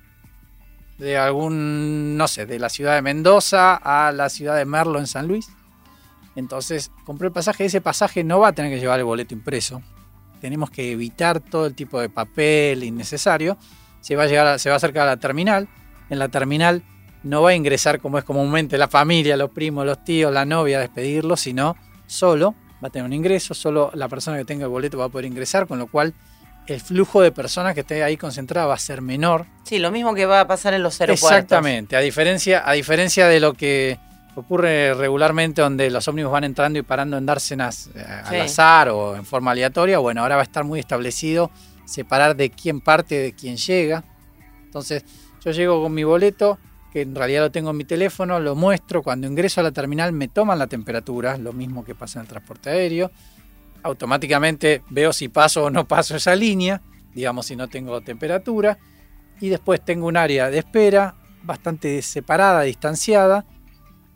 de 0.99 1.17
algún, 1.17 2.17
no 2.17 2.27
sé, 2.27 2.47
de 2.47 2.59
la 2.59 2.69
ciudad 2.69 2.97
de 2.97 3.03
Mendoza 3.03 3.77
a 3.77 4.11
la 4.11 4.31
ciudad 4.31 4.57
de 4.57 4.65
Merlo 4.65 4.99
en 4.99 5.07
San 5.07 5.29
Luis. 5.29 5.49
Entonces, 6.35 6.91
compré 7.05 7.29
el 7.29 7.33
pasaje, 7.33 7.67
ese 7.67 7.81
pasaje 7.81 8.25
no 8.25 8.41
va 8.41 8.49
a 8.49 8.53
tener 8.53 8.73
que 8.73 8.81
llevar 8.81 8.99
el 8.99 9.05
boleto 9.05 9.33
impreso. 9.33 9.81
Tenemos 10.45 10.69
que 10.69 10.93
evitar 10.93 11.41
todo 11.41 11.65
el 11.65 11.75
tipo 11.75 11.99
de 11.99 12.11
papel 12.11 12.85
innecesario. 12.85 13.57
Se 14.03 14.15
va 14.15 14.25
a, 14.25 14.27
llegar 14.27 14.47
a- 14.47 14.59
se 14.59 14.69
va 14.69 14.75
a 14.75 14.77
acercar 14.77 15.05
a 15.05 15.13
la 15.13 15.17
terminal. 15.17 15.69
En 16.11 16.19
la 16.19 16.29
terminal 16.29 16.83
no 17.23 17.41
va 17.41 17.49
a 17.49 17.55
ingresar 17.55 17.99
como 17.99 18.19
es 18.19 18.25
comúnmente 18.25 18.77
la 18.77 18.87
familia, 18.89 19.39
los 19.39 19.49
primos, 19.53 19.87
los 19.87 20.05
tíos, 20.05 20.31
la 20.35 20.45
novia 20.45 20.77
a 20.77 20.81
despedirlo, 20.83 21.39
sino 21.39 21.77
solo 22.07 22.55
va 22.85 22.89
a 22.89 22.91
tener 22.91 23.07
un 23.07 23.15
ingreso, 23.15 23.55
solo 23.55 23.91
la 23.95 24.07
persona 24.11 24.37
que 24.37 24.45
tenga 24.45 24.65
el 24.65 24.71
boleto 24.71 24.99
va 24.99 25.07
a 25.07 25.09
poder 25.09 25.25
ingresar, 25.25 25.67
con 25.67 25.79
lo 25.79 25.87
cual 25.87 26.13
el 26.67 26.79
flujo 26.79 27.23
de 27.23 27.33
personas 27.33 27.73
que 27.73 27.81
esté 27.81 28.03
ahí 28.05 28.19
concentrada 28.19 28.67
va 28.67 28.75
a 28.75 28.79
ser 28.79 29.01
menor. 29.01 29.47
Sí, 29.63 29.79
lo 29.79 29.91
mismo 29.91 30.13
que 30.15 30.27
va 30.27 30.41
a 30.41 30.47
pasar 30.47 30.75
en 30.75 30.83
los 30.83 31.01
aeropuertos. 31.01 31.31
Exactamente, 31.39 31.97
a 31.97 32.01
diferencia, 32.01 32.69
a 32.69 32.73
diferencia 32.75 33.29
de 33.29 33.41
lo 33.41 33.55
que 33.55 33.99
ocurre 34.37 34.95
regularmente 34.95 35.63
donde 35.63 35.91
los 35.91 36.07
ómnibus 36.09 36.33
van 36.33 36.45
entrando 36.45 36.79
y 36.79 36.83
parando 36.83 37.17
en 37.17 37.27
dársenas 37.27 37.91
eh, 37.95 38.05
al 38.05 38.27
Sí. 38.31 38.37
azar 38.37 38.89
o 38.89 39.17
en 39.17 39.25
forma 39.25 39.53
aleatoria, 39.53 39.99
bueno, 39.99 40.23
ahora 40.23 40.37
va 40.37 40.43
a 40.43 40.45
estar 40.45 40.65
muy 40.65 40.81
establecido 40.81 41.51
separar 41.85 42.35
de 42.35 42.51
quién 42.51 42.81
parte 42.81 43.15
de 43.19 43.33
quién 43.35 43.57
llega. 43.57 44.03
Entonces, 44.65 45.05
yo 45.45 45.51
llego 45.53 45.83
con 45.83 45.93
mi 45.93 46.03
boleto, 46.03 46.59
que 46.93 47.03
en 47.03 47.15
realidad 47.15 47.43
lo 47.43 47.51
tengo 47.51 47.71
en 47.71 47.77
mi 47.77 47.85
teléfono, 47.85 48.41
lo 48.41 48.55
muestro, 48.55 49.03
cuando 49.03 49.27
ingreso 49.27 49.61
a 49.61 49.65
la 49.65 49.73
terminal 49.73 50.13
me 50.13 50.29
toman 50.29 50.59
la 50.59 50.67
temperatura, 50.67 51.37
lo 51.37 51.53
mismo 51.53 51.85
que 51.85 51.95
pasa 51.95 52.19
en 52.19 52.23
el 52.23 52.29
transporte 52.29 52.71
aéreo. 52.71 53.11
Automáticamente 53.83 54.83
veo 54.91 55.13
si 55.13 55.29
paso 55.29 55.65
o 55.65 55.71
no 55.71 55.87
paso 55.87 56.17
esa 56.17 56.35
línea, 56.35 56.81
digamos 57.15 57.47
si 57.47 57.57
no 57.57 57.69
tengo 57.69 58.01
temperatura. 58.01 58.79
Y 59.41 59.49
después 59.49 59.85
tengo 59.85 60.07
un 60.07 60.17
área 60.17 60.49
de 60.51 60.59
espera 60.59 61.17
bastante 61.43 62.01
separada, 62.01 62.63
distanciada, 62.63 63.45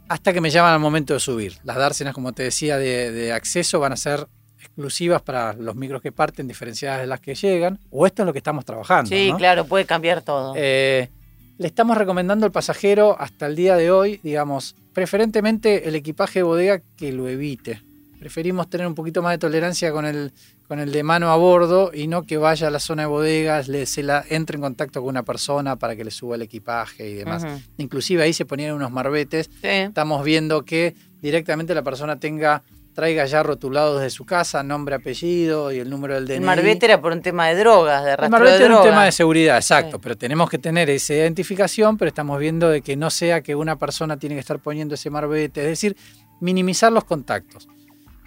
hasta 0.09 0.33
que 0.33 0.41
me 0.41 0.51
llaman 0.51 0.73
al 0.73 0.81
momento 0.81 1.15
de 1.15 1.21
subir. 1.21 1.59
Las 1.65 1.77
dársenas, 1.77 2.15
como 2.15 2.33
te 2.33 2.43
decía, 2.43 2.79
de, 2.79 3.11
de 3.13 3.33
acceso 3.33 3.81
van 3.81 3.93
a 3.93 3.97
ser 3.97 4.27
exclusivas 4.61 5.23
para 5.23 5.53
los 5.53 5.77
micros 5.77 6.03
que 6.03 6.13
parten, 6.13 6.49
diferenciadas 6.49 7.01
de 7.01 7.07
las 7.07 7.21
que 7.21 7.35
llegan. 7.35 7.79
O 7.91 8.07
esto 8.07 8.23
es 8.23 8.27
lo 8.27 8.33
que 8.33 8.39
estamos 8.39 8.65
trabajando. 8.65 9.09
Sí, 9.09 9.31
¿no? 9.31 9.37
claro, 9.37 9.65
puede 9.65 9.85
cambiar 9.85 10.23
todo. 10.23 10.55
Eh, 10.57 11.09
le 11.59 11.67
estamos 11.67 11.97
recomendando 11.97 12.47
al 12.47 12.53
pasajero 12.53 13.17
hasta 13.19 13.47
el 13.47 13.57
día 13.57 13.77
de 13.77 13.91
hoy, 13.91 14.21
digamos, 14.23 14.77
preferentemente 14.93 15.89
el 15.89 15.97
equipaje 15.97 16.41
de 16.41 16.45
bodega 16.45 16.81
que 16.97 17.13
lo 17.13 17.29
evite. 17.29 17.83
Preferimos 18.19 18.69
tener 18.69 18.87
un 18.87 18.95
poquito 18.95 19.23
más 19.23 19.33
de 19.33 19.39
tolerancia 19.39 19.93
con 19.93 20.05
el, 20.05 20.33
con 20.67 20.81
el 20.81 20.91
de 20.93 21.03
mano 21.03 21.31
a 21.31 21.37
bordo 21.37 21.91
y 21.95 22.09
no 22.09 22.25
que 22.25 22.37
vaya 22.37 22.67
a 22.67 22.71
la 22.71 22.81
zona 22.81 23.03
de 23.03 23.07
bodegas, 23.09 23.69
le, 23.69 23.87
se 23.87 24.03
la, 24.03 24.25
entre 24.29 24.57
en 24.57 24.63
contacto 24.63 25.01
con 25.01 25.11
una 25.11 25.23
persona 25.23 25.77
para 25.77 25.95
que 25.95 26.05
le 26.05 26.11
suba 26.11 26.35
el 26.35 26.43
equipaje 26.43 27.09
y 27.09 27.15
demás. 27.15 27.45
Ujú. 27.45 27.53
Inclusive 27.79 28.23
ahí 28.25 28.33
se 28.33 28.45
ponían 28.45 28.75
unos 28.75 28.91
marbetes. 28.91 29.49
Sí. 29.63 29.69
Estamos 29.69 30.25
viendo 30.25 30.65
que 30.65 30.95
directamente 31.23 31.75
la 31.75 31.83
persona 31.83 32.19
tenga 32.19 32.63
traiga 32.93 33.25
ya 33.27 33.45
rotulado 33.45 33.99
desde 34.01 34.11
su 34.11 34.25
casa 34.27 34.65
nombre, 34.65 34.97
apellido 34.97 35.71
y 35.71 35.79
el 35.79 35.89
número 35.89 36.15
del 36.17 36.27
DNI. 36.27 36.35
El 36.35 36.41
marbete 36.41 36.87
era 36.87 37.01
por 37.01 37.13
un 37.13 37.23
tema 37.23 37.47
de 37.47 37.55
drogas, 37.55 38.05
de 38.05 38.11
El 38.11 38.17
rastro 38.17 38.31
marbete 38.33 38.51
de 38.51 38.57
es 38.57 38.63
un 38.65 38.69
drogas. 38.75 38.91
tema 38.91 39.05
de 39.05 39.13
seguridad, 39.13 39.57
exacto, 39.57 39.99
Sí. 39.99 40.01
pero 40.03 40.17
tenemos 40.19 40.51
que 40.51 40.59
tener 40.59 40.91
esa 40.91 41.15
identificación, 41.15 41.97
pero 41.97 42.09
estamos 42.09 42.41
viendo 42.41 42.69
de 42.69 42.83
que 42.83 42.97
no 42.97 43.09
sea 43.11 43.41
que 43.41 43.55
una 43.55 43.79
persona 43.79 44.17
tiene 44.17 44.35
que 44.35 44.41
estar 44.41 44.59
poniendo 44.59 44.97
ese 44.97 45.11
marbete, 45.11 45.61
es 45.61 45.69
decir, 45.69 45.97
minimizar 46.41 46.91
los 46.91 47.05
contactos. 47.05 47.69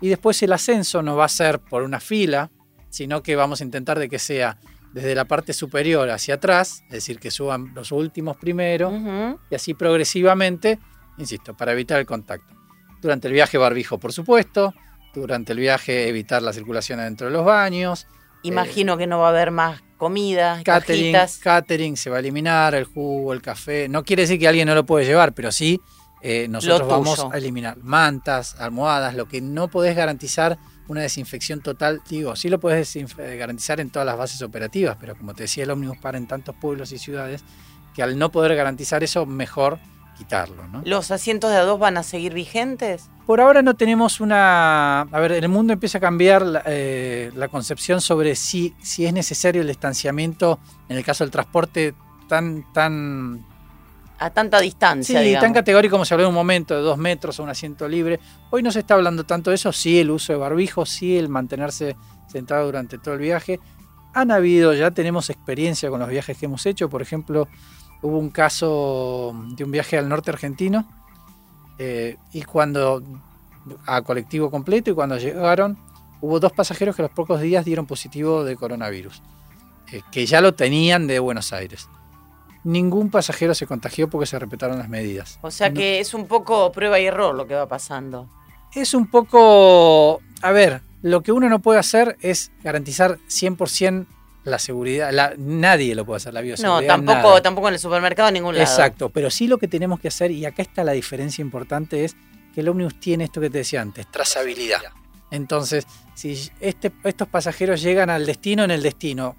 Y 0.01 0.09
después 0.09 0.41
el 0.43 0.51
ascenso 0.51 1.01
no 1.01 1.15
va 1.15 1.25
a 1.25 1.29
ser 1.29 1.59
por 1.59 1.83
una 1.83 1.99
fila, 1.99 2.49
sino 2.89 3.23
que 3.23 3.35
vamos 3.35 3.61
a 3.61 3.63
intentar 3.63 3.99
de 3.99 4.09
que 4.09 4.19
sea 4.19 4.57
desde 4.93 5.15
la 5.15 5.25
parte 5.25 5.53
superior 5.53 6.09
hacia 6.09 6.35
atrás, 6.35 6.83
es 6.87 6.91
decir, 6.91 7.19
que 7.19 7.31
suban 7.31 7.71
los 7.73 7.91
últimos 7.91 8.35
primero 8.35 9.37
y 9.49 9.55
así 9.55 9.73
progresivamente, 9.73 10.79
insisto, 11.17 11.55
para 11.55 11.71
evitar 11.71 11.99
el 11.99 12.05
contacto. 12.05 12.53
Durante 13.01 13.27
el 13.27 13.33
viaje 13.33 13.57
barbijo, 13.57 13.99
por 13.99 14.11
supuesto, 14.11 14.73
durante 15.13 15.53
el 15.53 15.59
viaje 15.59 16.09
evitar 16.09 16.41
la 16.41 16.51
circulación 16.51 16.99
adentro 16.99 17.27
de 17.27 17.33
los 17.33 17.45
baños, 17.45 18.07
Imagino 18.43 18.97
que 18.97 19.07
no 19.07 19.19
va 19.19 19.27
a 19.27 19.29
haber 19.29 19.51
más 19.51 19.81
comida, 19.97 20.61
catering, 20.63 21.13
cajitas. 21.13 21.37
catering 21.37 21.95
se 21.95 22.09
va 22.09 22.17
a 22.17 22.19
eliminar, 22.19 22.73
el 22.73 22.85
jugo, 22.85 23.33
el 23.33 23.41
café. 23.41 23.87
No 23.87 24.03
quiere 24.03 24.23
decir 24.23 24.39
que 24.39 24.47
alguien 24.47 24.67
no 24.67 24.73
lo 24.73 24.85
puede 24.85 25.05
llevar, 25.05 25.33
pero 25.33 25.51
sí 25.51 25.79
eh, 26.21 26.47
nosotros 26.47 26.87
vamos 26.87 27.25
a 27.31 27.37
eliminar 27.37 27.77
mantas, 27.77 28.55
almohadas, 28.59 29.15
lo 29.15 29.27
que 29.27 29.41
no 29.41 29.69
podés 29.69 29.95
garantizar 29.95 30.57
una 30.87 31.01
desinfección 31.01 31.61
total. 31.61 32.01
Digo, 32.09 32.35
sí 32.35 32.49
lo 32.49 32.59
podés 32.59 32.95
eh, 32.95 33.05
garantizar 33.37 33.79
en 33.79 33.89
todas 33.89 34.05
las 34.05 34.17
bases 34.17 34.41
operativas, 34.41 34.97
pero 34.99 35.15
como 35.15 35.33
te 35.33 35.43
decía, 35.43 35.63
el 35.63 35.71
ómnibus 35.71 35.97
para 35.97 36.17
en 36.17 36.27
tantos 36.27 36.55
pueblos 36.55 36.91
y 36.91 36.97
ciudades 36.97 37.43
que 37.95 38.03
al 38.03 38.17
no 38.17 38.31
poder 38.31 38.55
garantizar 38.55 39.03
eso, 39.03 39.25
mejor 39.25 39.79
quitarlo. 40.17 40.67
¿no? 40.67 40.81
¿Los 40.85 41.11
asientos 41.11 41.49
de 41.49 41.57
a 41.57 41.63
dos 41.63 41.79
van 41.79 41.97
a 41.97 42.03
seguir 42.03 42.33
vigentes? 42.33 43.09
Por 43.25 43.41
ahora 43.41 43.61
no 43.61 43.75
tenemos 43.75 44.19
una... 44.21 45.01
A 45.01 45.19
ver, 45.19 45.31
el 45.31 45.49
mundo 45.49 45.73
empieza 45.73 45.97
a 45.97 46.01
cambiar 46.01 46.41
la, 46.41 46.63
eh, 46.65 47.31
la 47.35 47.47
concepción 47.47 48.01
sobre 48.01 48.35
si, 48.35 48.75
si 48.81 49.05
es 49.05 49.13
necesario 49.13 49.61
el 49.61 49.67
distanciamiento, 49.67 50.59
en 50.89 50.97
el 50.97 51.03
caso 51.03 51.23
del 51.23 51.31
transporte, 51.31 51.95
tan, 52.27 52.65
tan, 52.73 53.45
A 54.21 54.29
tanta 54.29 54.59
sí, 54.59 54.65
distancia, 54.65 55.19
digamos. 55.19 55.45
tan 55.45 55.53
categórico 55.53 55.93
como 55.93 56.05
se 56.05 56.13
habló 56.13 56.27
en 56.27 56.29
un 56.29 56.35
momento, 56.35 56.75
de 56.75 56.81
dos 56.81 56.99
metros 56.99 57.39
o 57.39 57.43
un 57.43 57.49
asiento 57.49 57.87
libre. 57.87 58.19
Hoy 58.51 58.61
no 58.61 58.71
se 58.71 58.79
está 58.79 58.93
hablando 58.93 59.23
tanto 59.23 59.49
de 59.49 59.55
eso, 59.55 59.71
sí 59.71 59.99
el 59.99 60.11
uso 60.11 60.31
de 60.31 60.37
barbijo, 60.37 60.85
sí 60.85 61.17
el 61.17 61.27
mantenerse 61.27 61.95
sentado 62.27 62.67
durante 62.67 62.99
todo 62.99 63.15
el 63.15 63.19
viaje. 63.19 63.59
Han 64.13 64.29
habido, 64.29 64.73
ya 64.73 64.91
tenemos 64.91 65.31
experiencia 65.31 65.89
con 65.89 65.99
los 65.99 66.09
viajes 66.09 66.37
que 66.37 66.45
hemos 66.45 66.63
hecho, 66.67 66.87
por 66.87 67.01
ejemplo, 67.01 67.47
hubo 68.03 68.19
un 68.19 68.29
caso 68.29 69.35
de 69.55 69.63
un 69.63 69.71
viaje 69.71 69.97
al 69.97 70.07
norte 70.07 70.29
argentino 70.29 70.87
eh, 71.79 72.17
y 72.31 72.43
cuando 72.43 73.01
a 73.87 74.03
colectivo 74.03 74.51
completo 74.51 74.91
y 74.91 74.93
cuando 74.93 75.17
llegaron 75.17 75.79
hubo 76.19 76.39
dos 76.39 76.51
pasajeros 76.51 76.95
que 76.95 77.01
a 77.01 77.05
los 77.05 77.11
pocos 77.11 77.41
días 77.41 77.65
dieron 77.65 77.87
positivo 77.87 78.43
de 78.43 78.55
coronavirus, 78.55 79.23
eh, 79.91 80.01
que 80.11 80.27
ya 80.27 80.41
lo 80.41 80.53
tenían 80.53 81.07
de 81.07 81.17
Buenos 81.17 81.53
Aires. 81.53 81.89
Ningún 82.63 83.09
pasajero 83.09 83.55
se 83.55 83.65
contagió 83.65 84.09
porque 84.09 84.25
se 84.27 84.37
respetaron 84.37 84.77
las 84.77 84.87
medidas. 84.89 85.39
O 85.41 85.49
sea 85.51 85.69
No- 85.69 85.75
que 85.75 85.99
es 85.99 86.13
un 86.13 86.27
poco 86.27 86.71
prueba 86.71 86.99
y 86.99 87.05
error 87.05 87.33
lo 87.35 87.47
que 87.47 87.55
va 87.55 87.67
pasando. 87.67 88.29
es 88.73 88.93
un 88.93 89.07
poco, 89.07 90.21
a 90.41 90.51
ver, 90.51 90.81
lo 91.01 91.21
que 91.21 91.31
uno 91.31 91.49
no 91.49 91.59
puede 91.59 91.79
hacer 91.79 92.15
es 92.21 92.51
garantizar 92.63 93.17
100% 93.27 94.05
la 94.43 94.57
seguridad, 94.59 95.11
la- 95.11 95.33
nadie 95.37 95.93
lo 95.93 96.05
puede 96.05 96.17
hacer, 96.17 96.33
la 96.33 96.39
No, 96.41 96.45
bioseguridad. 96.45 96.87
tampoco, 96.95 97.13
nada. 97.29 97.41
tampoco 97.41 97.67
en 97.67 97.73
el 97.75 97.79
supermercado 97.79 98.29
en 98.29 98.33
ningún 98.35 98.55
lado. 98.55 98.63
Exacto, 98.69 99.09
pero 99.09 99.29
sí 99.29 99.47
lo 99.47 99.57
que 99.57 99.67
tenemos 99.67 99.99
que 99.99 100.07
hacer, 100.07 100.31
y 100.31 100.45
acá 100.45 100.61
está 100.61 100.83
la 100.83 100.93
diferencia 100.93 101.41
importante, 101.41 102.05
es 102.05 102.15
que 102.55 102.61
el 102.61 102.69
ómnibus 102.69 102.99
tiene 102.99 103.25
esto 103.25 103.39
que 103.41 103.49
te 103.49 103.59
decía 103.59 103.81
antes, 103.81 104.07
trazabilidad. 104.09 104.79
Entonces, 105.31 105.85
si 106.15 106.49
este- 106.59 106.91
estos 107.03 107.27
pasajeros 107.27 107.81
llegan 107.81 108.09
al 108.09 108.25
destino 108.25 108.63
en 108.63 108.71
el 108.71 108.81
destino, 108.81 109.35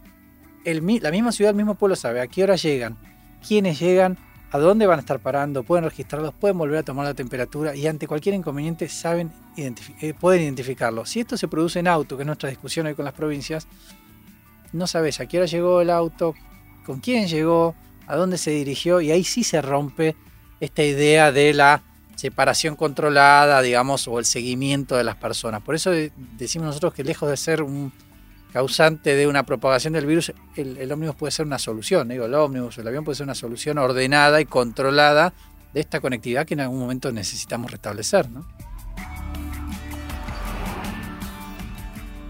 el 0.64 0.85
la 1.02 1.11
misma 1.11 1.33
ciudad, 1.33 1.50
el 1.50 1.57
mismo 1.57 1.75
pueblo 1.75 1.97
sabe 1.97 2.21
a 2.21 2.26
qué 2.29 2.43
hora 2.45 2.55
llegan, 2.57 2.97
quiénes 3.47 3.79
llegan, 3.81 4.17
a 4.51 4.59
dónde 4.59 4.87
van 4.87 4.99
a 4.99 5.01
estar 5.01 5.19
parando, 5.19 5.63
pueden 5.63 5.85
registrarlos, 5.85 6.35
pueden 6.35 6.59
volver 6.59 6.79
a 6.79 6.83
tomar 6.83 7.07
la 7.07 7.15
temperatura 7.15 7.75
y 7.75 7.87
ante 7.87 8.07
cualquier 8.07 8.35
inconveniente 8.35 8.89
saben 8.89 9.33
eh, 9.57 10.15
pueden 10.19 10.43
identificarlo. 10.43 11.07
Si 11.07 11.21
esto 11.21 11.37
se 11.37 11.49
produce 11.49 11.79
en 11.79 11.89
auto, 11.89 12.17
que 12.17 12.23
es 12.23 12.27
nuestra 12.27 12.51
discusión 12.51 12.87
hoy 12.87 12.95
con 12.95 13.05
las 13.07 13.15
provincias, 13.15 13.67
no 14.73 14.87
sabes 14.87 15.21
a 15.21 15.27
qué 15.27 15.39
hora 15.39 15.47
llegó 15.47 15.81
el 15.81 15.91
auto, 15.91 16.35
con 16.85 17.01
quién 17.01 17.29
llegó, 17.29 17.75
a 18.07 18.17
dónde 18.17 18.37
se 18.37 18.51
dirigió 18.51 19.01
y 19.01 19.11
ahí 19.11 19.25
sí 19.25 19.43
se 19.45 19.63
rompe 19.63 20.17
esta 20.61 20.83
idea 20.83 21.33
de 21.33 21.55
la 21.55 21.83
separación 22.17 22.77
controlada, 22.77 23.63
digamos, 23.63 24.07
o 24.07 24.19
el 24.19 24.25
seguimiento 24.27 24.97
de 24.97 25.05
las 25.05 25.17
personas. 25.17 25.63
Por 25.63 25.75
eso 25.75 25.91
de- 25.91 26.13
decimos 26.37 26.67
nosotros 26.67 26.93
que 26.95 27.05
lejos 27.05 27.29
de 27.31 27.37
ser 27.37 27.63
un 27.63 27.93
causante 28.53 29.15
de 29.17 29.27
una 29.27 29.45
propagación 29.45 29.95
del 29.95 30.07
virus, 30.07 30.33
el, 30.57 30.77
el 30.79 30.93
ómnibus 30.93 31.17
puede 31.17 31.31
ser 31.31 31.47
una 31.47 31.59
solución. 31.59 32.09
Digo, 32.09 32.27
el 32.27 32.35
ómnibus, 32.35 32.79
el 32.79 32.87
avión 32.89 33.05
puede 33.05 33.17
ser 33.17 33.25
una 33.25 33.35
solución 33.35 33.79
ordenada 33.79 34.41
y 34.41 34.45
controlada 34.45 35.33
de 35.73 35.81
esta 35.81 36.01
conectividad 36.01 36.47
que 36.47 36.55
en 36.55 36.61
algún 36.61 36.79
momento 36.79 37.11
necesitamos 37.13 37.71
restablecer. 37.71 38.29
¿no? 38.31 38.47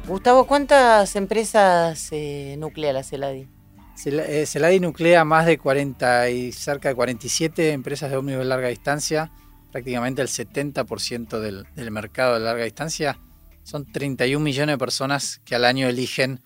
Gustavo, 0.07 0.47
¿cuántas 0.47 1.15
empresas 1.17 2.09
eh, 2.13 2.57
nuclea 2.59 2.93
la 2.93 3.03
CELADI? 3.03 3.49
Cela- 3.97 4.25
eh, 4.27 4.47
Celadi 4.47 4.81
nuclea 4.81 5.25
más 5.25 5.47
de 5.47 5.59
40 5.59 6.29
y 6.31 6.53
cerca 6.53 6.89
de 6.89 6.95
47 6.95 7.71
empresas 7.73 8.11
de 8.11 8.17
ómnibus 8.17 8.41
de 8.41 8.45
larga 8.49 8.69
distancia, 8.69 9.31
prácticamente 9.71 10.21
el 10.23 10.29
70% 10.29 11.39
del, 11.41 11.67
del 11.77 11.91
mercado 11.91 12.35
de 12.35 12.41
larga 12.41 12.65
distancia. 12.65 13.19
Son 13.65 13.91
31 13.91 14.43
millones 14.43 14.75
de 14.75 14.79
personas 14.79 15.41
que 15.45 15.55
al 15.55 15.65
año 15.65 15.89
eligen 15.89 16.41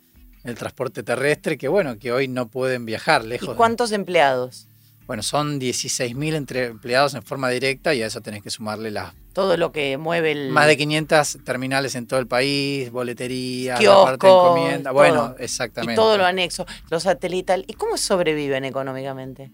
el 0.45 0.55
transporte 0.55 1.03
terrestre, 1.03 1.59
que 1.59 1.69
bueno, 1.69 1.99
que 1.99 2.13
hoy 2.13 2.29
no 2.29 2.49
pueden 2.49 2.87
viajar 2.87 3.25
¿Y 3.25 3.29
lejos. 3.29 3.49
de- 3.51 3.55
cuántos 3.57 3.91
empleados? 3.93 4.69
Bueno, 5.07 5.23
son 5.23 5.61
16.000 5.61 6.35
entre 6.35 6.67
empleados 6.67 7.15
en 7.15 7.23
forma 7.23 7.49
directa 7.49 7.95
y 7.95 8.03
a 8.03 8.07
eso 8.07 8.21
tenés 8.21 8.43
que 8.43 8.51
sumarle 8.51 8.91
las 8.91 9.13
Todo 9.33 9.57
lo 9.57 9.71
que 9.71 9.97
mueve 9.99 10.33
el... 10.33 10.51
más 10.51 10.67
de 10.67 10.77
500 10.77 11.39
terminales 11.45 11.95
en 11.95 12.07
todo 12.09 12.19
el 12.19 12.27
país, 12.27 12.91
boletería, 12.91 13.81
la 13.81 14.03
parte 14.03 14.27
de 14.27 14.33
encomienda. 14.33 14.91
Bueno, 14.91 15.37
exactamente. 15.39 15.93
Y 15.93 15.97
todo 15.97 16.19
lo 16.19 16.25
anexo, 16.27 16.67
lo 16.91 16.99
satelital. 16.99 17.65
¿Y 17.69 17.75
cómo 17.75 17.97
sobreviven 17.97 18.65
económicamente? 18.65 19.53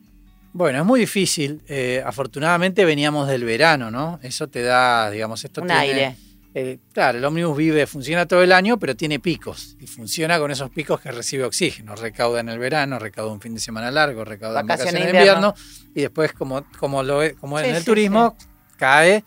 Bueno, 0.55 0.79
es 0.81 0.85
muy 0.87 1.01
difícil. 1.01 1.61
Eh, 1.69 2.03
afortunadamente 2.05 2.85
veníamos 2.87 3.29
del 3.29 3.45
verano, 3.45 3.91
¿no? 3.91 4.21
Eso 4.23 4.49
te 4.49 4.63
da, 4.63 5.11
digamos, 5.11 5.45
esto 5.45 5.61
Un 5.63 5.67
tiene- 5.69 5.81
aire. 5.83 6.17
Eh, 6.55 6.79
claro, 6.93 7.19
el 7.19 7.25
ómnibus 7.25 7.57
vive, 7.57 7.87
funciona 7.87 8.27
todo 8.27 8.43
el 8.43 8.53
año, 8.53 8.79
pero 8.79 8.95
tiene 8.95 9.19
picos. 9.21 9.77
Y 9.81 9.87
funciona 9.87 10.39
con 10.39 10.51
esos 10.51 10.71
picos 10.71 11.01
que 11.01 11.11
recibe 11.11 11.45
oxígeno. 11.45 11.95
Recauda 11.97 12.41
en 12.41 12.49
el 12.51 12.59
verano, 12.59 12.99
recauda 12.99 13.33
un 13.33 13.41
fin 13.41 13.55
de 13.55 13.61
semana 13.61 13.91
largo, 13.91 14.25
recauda 14.25 14.61
en 14.61 14.67
Vacaciones 14.67 14.95
de 15.07 15.13
de 15.13 15.19
invierno. 15.19 15.55
Y 15.95 16.03
después, 16.03 16.33
como, 16.33 16.65
como, 16.79 17.03
lo, 17.03 17.23
es- 17.23 17.35
como 17.35 17.59
Sí, 17.59 17.65
en 17.67 17.75
el 17.75 17.81
sí, 17.81 17.87
turismo, 17.87 18.37
cae 18.77 19.25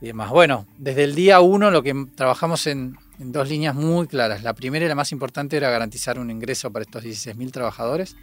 y 0.00 0.06
demás. 0.06 0.30
Bueno, 0.30 0.66
desde 0.78 1.04
el 1.04 1.14
día 1.14 1.40
uno 1.40 1.70
lo 1.70 1.82
que 1.82 1.94
trabajamos 2.14 2.66
en, 2.66 2.96
en 3.18 3.32
dos 3.32 3.48
líneas 3.48 3.74
muy 3.74 4.06
claras. 4.06 4.42
La 4.42 4.52
primera 4.54 4.84
y 4.84 4.88
la 4.88 4.94
más 4.94 5.12
importante 5.12 5.56
era 5.56 5.70
garantizar 5.70 6.18
un 6.18 6.30
ingreso 6.30 6.70
para 6.70 6.82
estos 6.84 7.02
16.000 7.02 7.50
trabajadores, 7.52 8.16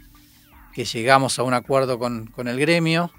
que 0.72 0.84
llegamos 0.84 1.38
a 1.38 1.42
un 1.42 1.54
acuerdo 1.54 1.98
con, 1.98 2.26
con 2.28 2.46
el 2.48 2.58
gremio 2.60 3.10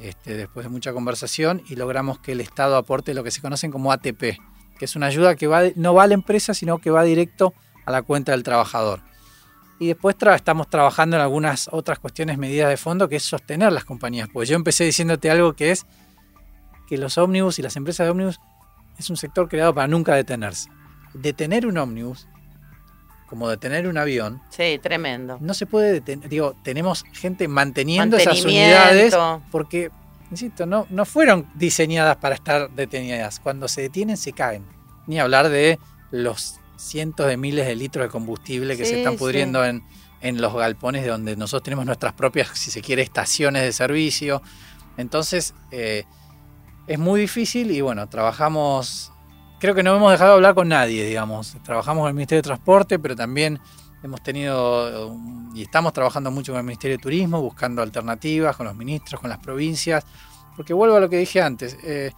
este, 0.00 0.36
después 0.36 0.64
de 0.66 0.70
mucha 0.70 0.92
conversación 0.92 1.62
y 1.68 1.76
logramos 1.76 2.18
que 2.18 2.32
el 2.32 2.40
Estado 2.40 2.76
aporte 2.76 3.14
lo 3.14 3.22
que 3.24 3.30
se 3.30 3.40
conocen 3.40 3.70
como 3.70 3.92
ATP, 3.92 4.38
que 4.78 4.84
es 4.86 4.96
una 4.96 5.06
ayuda 5.06 5.34
que 5.36 5.46
va 5.46 5.62
no 5.76 5.94
va 5.94 6.04
a 6.04 6.06
la 6.06 6.14
empresa, 6.14 6.54
sino 6.54 6.78
que 6.78 6.90
va 6.90 7.02
directo 7.04 7.54
a 7.84 7.90
la 7.92 8.02
cuenta 8.02 8.32
del 8.32 8.42
trabajador. 8.42 9.00
Y 9.78 9.88
después 9.88 10.16
tra- 10.16 10.36
estamos 10.36 10.70
trabajando 10.70 11.16
en 11.16 11.22
algunas 11.22 11.68
otras 11.72 11.98
cuestiones, 11.98 12.38
medidas 12.38 12.68
de 12.68 12.76
fondo, 12.76 13.08
que 13.08 13.16
es 13.16 13.22
sostener 13.24 13.72
las 13.72 13.84
compañías. 13.84 14.28
Porque 14.32 14.48
yo 14.48 14.54
empecé 14.56 14.84
diciéndote 14.84 15.30
algo 15.30 15.54
que 15.54 15.72
es 15.72 15.86
que 16.88 16.96
los 16.98 17.18
ómnibus 17.18 17.58
y 17.58 17.62
las 17.62 17.74
empresas 17.76 18.06
de 18.06 18.10
ómnibus 18.10 18.38
es 18.98 19.10
un 19.10 19.16
sector 19.16 19.48
creado 19.48 19.74
para 19.74 19.88
nunca 19.88 20.14
detenerse. 20.14 20.68
Detener 21.14 21.66
un 21.66 21.78
ómnibus, 21.78 22.28
como 23.28 23.48
detener 23.48 23.88
un 23.88 23.96
avión, 23.98 24.40
Sí, 24.50 24.78
tremendo. 24.80 25.38
no 25.40 25.54
se 25.54 25.66
puede 25.66 25.90
detener. 25.92 26.28
Digo, 26.28 26.54
tenemos 26.62 27.02
gente 27.12 27.48
manteniendo 27.48 28.16
esas 28.18 28.44
unidades 28.44 29.16
porque, 29.50 29.90
insisto, 30.32 30.66
no, 30.66 30.86
no 30.90 31.04
fueron 31.04 31.46
diseñadas 31.54 32.16
para 32.16 32.34
estar 32.34 32.70
detenidas. 32.70 33.38
Cuando 33.38 33.68
se 33.68 33.82
detienen, 33.82 34.16
se 34.16 34.32
caen. 34.32 34.64
Ni 35.06 35.20
hablar 35.20 35.48
de 35.48 35.78
los 36.10 36.56
cientos 36.76 37.26
de 37.28 37.36
miles 37.36 37.66
de 37.66 37.76
litros 37.76 38.04
de 38.06 38.10
combustible 38.10 38.76
que 38.76 38.84
Sí, 38.84 38.90
se 38.90 38.98
están 38.98 39.12
sí. 39.14 39.18
pudriendo 39.20 39.64
en, 39.64 39.84
en 40.20 40.40
los 40.40 40.54
galpones 40.54 41.02
de 41.02 41.10
donde 41.10 41.36
nosotros 41.36 41.62
tenemos 41.62 41.86
nuestras 41.86 42.12
propias, 42.12 42.48
si 42.54 42.70
se 42.70 42.80
quiere, 42.82 43.02
estaciones 43.02 43.62
de 43.62 43.72
servicio. 43.72 44.42
Entonces, 44.96 45.54
eh, 45.70 46.04
es 46.86 46.98
muy 46.98 47.20
difícil 47.20 47.70
y 47.70 47.80
bueno, 47.80 48.08
trabajamos, 48.08 49.12
creo 49.60 49.74
que 49.74 49.82
no 49.82 49.96
hemos 49.96 50.10
dejado 50.12 50.30
de 50.30 50.36
hablar 50.36 50.54
con 50.54 50.68
nadie, 50.68 51.04
digamos. 51.06 51.54
Trabajamos 51.64 52.02
con 52.02 52.08
el 52.08 52.14
Ministerio 52.14 52.42
de 52.42 52.46
Transporte, 52.46 52.98
pero 52.98 53.14
también 53.16 53.60
hemos 54.02 54.22
tenido 54.22 55.08
um, 55.08 55.54
y 55.54 55.62
estamos 55.62 55.92
trabajando 55.92 56.30
mucho 56.30 56.52
con 56.52 56.58
el 56.58 56.64
Ministerio 56.64 56.96
de 56.96 57.02
Turismo, 57.02 57.40
buscando 57.40 57.82
alternativas 57.82 58.56
con 58.56 58.66
los 58.66 58.76
ministros, 58.76 59.20
con 59.20 59.30
las 59.30 59.38
provincias, 59.38 60.04
porque 60.56 60.72
vuelvo 60.72 60.96
a 60.96 61.00
lo 61.00 61.08
que 61.08 61.18
dije 61.18 61.40
antes, 61.40 61.76
eh, 61.82 62.12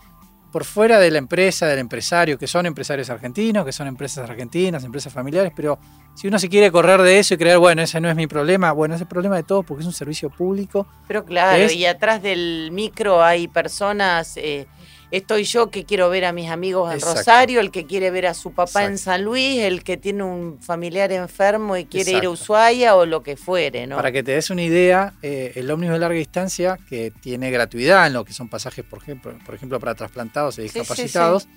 por 0.53 0.65
fuera 0.65 1.01
de 1.01 1.11
la 1.11 1.19
empresa, 1.19 1.67
del 1.67 1.81
empresario, 1.81 2.39
que 2.39 2.47
son 2.47 2.65
empresarios 2.67 3.11
argentinos, 3.11 3.65
que 3.65 3.73
son 3.73 3.89
empresas 3.89 4.29
argentinas, 4.31 4.85
empresas 4.85 5.13
familiares, 5.13 5.53
pero 5.55 5.79
si 6.15 6.29
uno 6.29 6.39
se 6.39 6.49
quiere 6.49 6.71
correr 6.71 7.03
de 7.03 7.19
eso 7.19 7.35
y 7.35 7.39
creer, 7.39 7.59
bueno, 7.59 7.83
ese 7.83 8.01
no 8.01 8.09
es 8.09 8.15
mi 8.15 8.29
problema, 8.29 8.71
bueno, 8.71 8.95
es 8.95 9.01
el 9.01 9.09
problema 9.09 9.35
de 9.35 9.43
todos 9.43 9.65
porque 9.65 9.81
es 9.83 9.87
un 9.87 9.93
servicio 9.93 10.31
público. 10.31 10.87
Pero 11.09 11.25
claro, 11.25 11.73
y 11.73 11.85
atrás 11.87 12.23
del 12.23 12.71
micro 12.71 13.23
hay 13.23 13.49
personas. 13.49 14.37
eh, 14.37 14.69
estoy 15.17 15.45
yo 15.45 15.71
que 15.71 15.85
quiero 15.85 16.11
ver 16.11 16.25
a 16.25 16.33
mis 16.33 16.51
amigos 16.51 16.91
en 16.91 16.99
Exacto. 16.99 17.19
Rosario, 17.19 17.61
el 17.61 17.71
que 17.71 17.87
quiere 17.87 18.11
ver 18.11 18.27
a 18.27 18.35
su 18.35 18.53
papá 18.53 18.85
en. 18.85 18.99
San 18.99 19.25
Luis, 19.25 19.61
el 19.61 19.85
que 19.85 19.97
tiene 19.97 20.23
un 20.23 20.59
familiar 20.61 21.13
enfermo 21.13 21.77
y 21.77 21.85
quiere 21.85 22.13
ir 22.13 22.25
a. 22.25 22.31
Ushuaia 22.31 22.97
o 22.97 23.07
lo 23.07 23.23
que 23.23 23.37
fuere, 23.37 23.87
¿no? 23.87 23.97
Para 23.97 24.11
que 24.13 24.23
te 24.23 24.33
des 24.33 24.51
una 24.51 24.63
idea, 24.63 25.15
eh, 25.23 25.53
el 25.55 25.71
ómnibus 25.71 25.95
de 25.95 25.99
larga 26.01 26.19
distancia, 26.19 26.79
que 26.89 27.13
tiene 27.21 27.51
gratuidad 27.51 28.07
en 28.07 28.15
lo 28.15 28.25
que 28.25 28.33
son 28.33 28.49
pasajes, 28.49 28.85
por 28.85 29.01
ejemplo, 29.03 29.37
por 29.45 29.55
ejemplo 29.55 29.79
para 29.79 29.95
trasplantados 29.95 30.59
y 30.59 30.63
Sí, 30.63 30.69
sí, 30.69 30.79
discapacitados, 30.81 31.49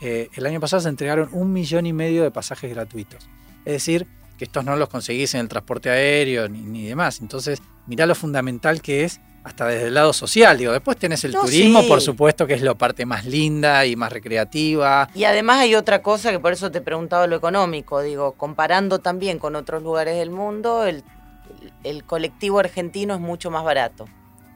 eh, 0.00 0.28
el 0.34 0.46
año 0.46 0.60
pasado 0.60 0.82
se 0.82 0.88
entregaron 0.88 1.28
un 1.32 1.52
millón 1.52 1.86
y 1.86 1.92
medio 1.92 2.22
de 2.22 2.30
pasajes 2.30 2.70
gratuitos. 2.70 3.28
Es 3.64 3.72
decir, 3.72 4.06
que 4.38 4.44
estos 4.44 4.64
no 4.64 4.76
los 4.76 4.88
conseguís 4.88 5.34
en 5.34 5.40
el 5.40 5.48
transporte 5.48 5.90
aéreo 5.90 6.48
ni, 6.48 6.60
ni 6.60 6.86
demás. 6.86 7.20
Entonces, 7.20 7.60
mirá 7.86 8.06
lo 8.06 8.14
fundamental 8.14 8.82
que 8.82 9.04
es 9.04 9.20
hasta 9.46 9.66
desde 9.66 9.86
el 9.86 9.94
lado 9.94 10.12
social. 10.12 10.58
Digo, 10.58 10.72
después 10.72 10.96
tenés 10.96 11.22
el 11.24 11.30
No, 11.32 11.42
turismo, 11.42 11.82
sí. 11.82 11.88
por 11.88 12.00
supuesto, 12.00 12.48
que 12.48 12.54
es 12.54 12.62
la 12.62 12.74
parte 12.74 13.06
más 13.06 13.24
linda 13.24 13.86
y 13.86 13.94
más 13.94 14.12
recreativa. 14.12 15.08
Y 15.14 15.22
además 15.22 15.58
hay 15.60 15.76
otra 15.76 16.02
cosa 16.02 16.32
que 16.32 16.40
por 16.40 16.52
eso 16.52 16.70
te 16.72 16.78
he 16.78 16.80
preguntado 16.80 17.28
lo 17.28 17.36
económico, 17.36 18.02
digo, 18.02 18.32
comparando 18.32 18.98
también 18.98 19.38
con 19.38 19.54
otros 19.54 19.84
lugares 19.84 20.16
del 20.18 20.30
mundo, 20.30 20.84
el, 20.84 21.04
el 21.84 22.02
colectivo 22.02 22.58
argentino 22.58 23.14
es 23.14 23.20
mucho 23.20 23.50
más 23.52 23.62
barato. 23.62 24.06